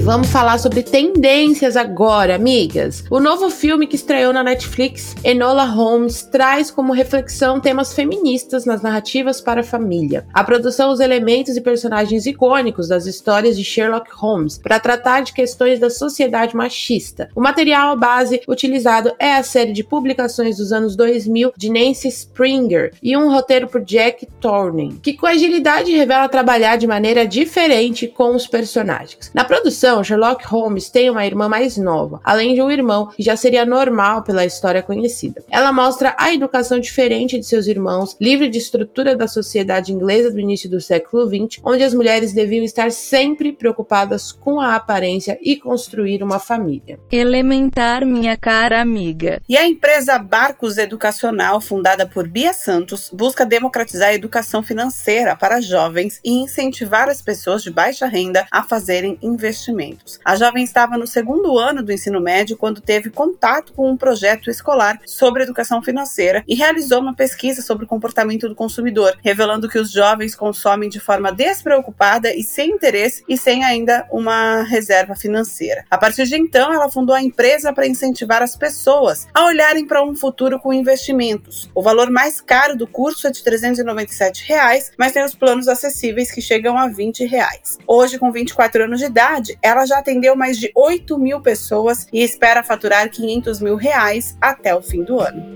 Vamos 0.00 0.28
falar 0.28 0.58
sobre 0.58 0.82
tendências 0.82 1.76
agora, 1.76 2.34
amigas. 2.34 3.04
O 3.10 3.20
novo 3.20 3.50
filme 3.50 3.86
que 3.86 3.96
estreou 3.96 4.32
na 4.32 4.42
Netflix, 4.42 5.14
Enola 5.24 5.64
Holmes, 5.64 6.22
traz 6.22 6.70
como 6.70 6.92
reflexão 6.92 7.60
temas 7.60 7.94
feministas 7.94 8.64
nas 8.64 8.82
narrativas 8.82 9.40
para 9.40 9.60
a 9.60 9.64
família. 9.64 10.26
A 10.34 10.44
produção 10.44 10.90
usa 10.90 11.04
elementos 11.04 11.56
e 11.56 11.60
personagens 11.60 12.26
icônicos 12.26 12.88
das 12.88 13.06
histórias 13.06 13.56
de 13.56 13.64
Sherlock 13.64 14.10
Holmes 14.12 14.58
para 14.58 14.80
tratar 14.80 15.20
de 15.20 15.32
questões 15.32 15.80
da 15.80 15.88
sociedade 15.88 16.54
machista. 16.54 17.28
O 17.34 17.40
material 17.40 17.96
base 17.96 18.40
utilizado 18.48 19.12
é 19.18 19.34
a 19.34 19.42
série 19.42 19.72
de 19.72 19.84
publicações 19.84 20.56
dos 20.56 20.72
anos 20.72 20.96
2000 20.96 21.52
de 21.56 21.70
Nancy 21.70 22.08
Springer 22.08 22.92
e 23.02 23.16
um 23.16 23.30
roteiro 23.30 23.68
por 23.68 23.82
Jack 23.82 24.26
Thorne, 24.40 24.98
que 25.02 25.14
com 25.14 25.26
agilidade 25.26 25.92
revela 25.92 26.28
trabalhar 26.28 26.76
de 26.76 26.86
maneira 26.86 27.26
diferente 27.26 28.06
com 28.06 28.34
os 28.34 28.46
personagens. 28.46 29.30
Na 29.34 29.44
produção, 29.44 29.85
então, 29.86 30.02
Sherlock 30.02 30.44
Holmes 30.48 30.90
tem 30.90 31.08
uma 31.08 31.24
irmã 31.24 31.48
mais 31.48 31.76
nova, 31.76 32.20
além 32.24 32.56
de 32.56 32.60
um 32.60 32.68
irmão 32.68 33.06
que 33.06 33.22
já 33.22 33.36
seria 33.36 33.64
normal 33.64 34.24
pela 34.24 34.44
história 34.44 34.82
conhecida. 34.82 35.44
Ela 35.48 35.72
mostra 35.72 36.12
a 36.18 36.34
educação 36.34 36.80
diferente 36.80 37.38
de 37.38 37.46
seus 37.46 37.68
irmãos, 37.68 38.16
livre 38.20 38.48
de 38.48 38.58
estrutura 38.58 39.14
da 39.14 39.28
sociedade 39.28 39.92
inglesa 39.92 40.32
do 40.32 40.40
início 40.40 40.68
do 40.68 40.80
século 40.80 41.28
XX, 41.28 41.60
onde 41.62 41.84
as 41.84 41.94
mulheres 41.94 42.32
deviam 42.32 42.64
estar 42.64 42.90
sempre 42.90 43.52
preocupadas 43.52 44.32
com 44.32 44.60
a 44.60 44.74
aparência 44.74 45.38
e 45.40 45.54
construir 45.54 46.20
uma 46.20 46.40
família. 46.40 46.98
Elementar, 47.12 48.04
minha 48.04 48.36
cara 48.36 48.80
amiga. 48.80 49.40
E 49.48 49.56
a 49.56 49.68
empresa 49.68 50.18
Barcos 50.18 50.78
Educacional, 50.78 51.60
fundada 51.60 52.04
por 52.08 52.26
Bia 52.26 52.52
Santos, 52.52 53.08
busca 53.12 53.46
democratizar 53.46 54.08
a 54.08 54.14
educação 54.14 54.64
financeira 54.64 55.36
para 55.36 55.60
jovens 55.60 56.20
e 56.24 56.32
incentivar 56.32 57.08
as 57.08 57.22
pessoas 57.22 57.62
de 57.62 57.70
baixa 57.70 58.06
renda 58.06 58.48
a 58.50 58.64
fazerem 58.64 59.16
investimentos. 59.22 59.75
A 60.24 60.36
jovem 60.36 60.64
estava 60.64 60.96
no 60.96 61.06
segundo 61.06 61.58
ano 61.58 61.82
do 61.82 61.92
ensino 61.92 62.20
médio 62.20 62.56
quando 62.56 62.80
teve 62.80 63.10
contato 63.10 63.72
com 63.72 63.90
um 63.90 63.96
projeto 63.96 64.50
escolar 64.50 64.98
sobre 65.04 65.42
educação 65.42 65.82
financeira 65.82 66.42
e 66.46 66.54
realizou 66.54 67.00
uma 67.00 67.14
pesquisa 67.14 67.62
sobre 67.62 67.84
o 67.84 67.88
comportamento 67.88 68.48
do 68.48 68.54
consumidor, 68.54 69.16
revelando 69.22 69.68
que 69.68 69.78
os 69.78 69.90
jovens 69.90 70.34
consomem 70.34 70.88
de 70.88 71.00
forma 71.00 71.32
despreocupada 71.32 72.34
e 72.34 72.42
sem 72.42 72.70
interesse 72.70 73.22
e 73.28 73.36
sem 73.36 73.64
ainda 73.64 74.06
uma 74.10 74.62
reserva 74.62 75.14
financeira. 75.14 75.84
A 75.90 75.98
partir 75.98 76.24
de 76.24 76.36
então, 76.36 76.72
ela 76.72 76.90
fundou 76.90 77.14
a 77.14 77.22
empresa 77.22 77.72
para 77.72 77.86
incentivar 77.86 78.42
as 78.42 78.56
pessoas 78.56 79.26
a 79.34 79.44
olharem 79.44 79.86
para 79.86 80.02
um 80.02 80.14
futuro 80.14 80.58
com 80.58 80.72
investimentos. 80.72 81.70
O 81.74 81.82
valor 81.82 82.10
mais 82.10 82.40
caro 82.40 82.76
do 82.76 82.86
curso 82.86 83.26
é 83.26 83.30
de 83.30 83.42
397 83.42 84.44
reais, 84.46 84.92
mas 84.98 85.12
tem 85.12 85.24
os 85.24 85.34
planos 85.34 85.68
acessíveis 85.68 86.30
que 86.30 86.40
chegam 86.40 86.76
a 86.76 86.88
20 86.88 87.24
reais. 87.24 87.78
Hoje, 87.86 88.18
com 88.18 88.30
24 88.30 88.84
anos 88.84 89.00
de 89.00 89.06
idade, 89.06 89.55
ela 89.62 89.86
já 89.86 89.98
atendeu 89.98 90.36
mais 90.36 90.58
de 90.58 90.70
8 90.74 91.18
mil 91.18 91.40
pessoas 91.40 92.06
e 92.12 92.22
espera 92.22 92.62
faturar 92.62 93.10
500 93.10 93.60
mil 93.60 93.76
reais 93.76 94.36
até 94.40 94.74
o 94.74 94.82
fim 94.82 95.02
do 95.02 95.20
ano. 95.20 95.55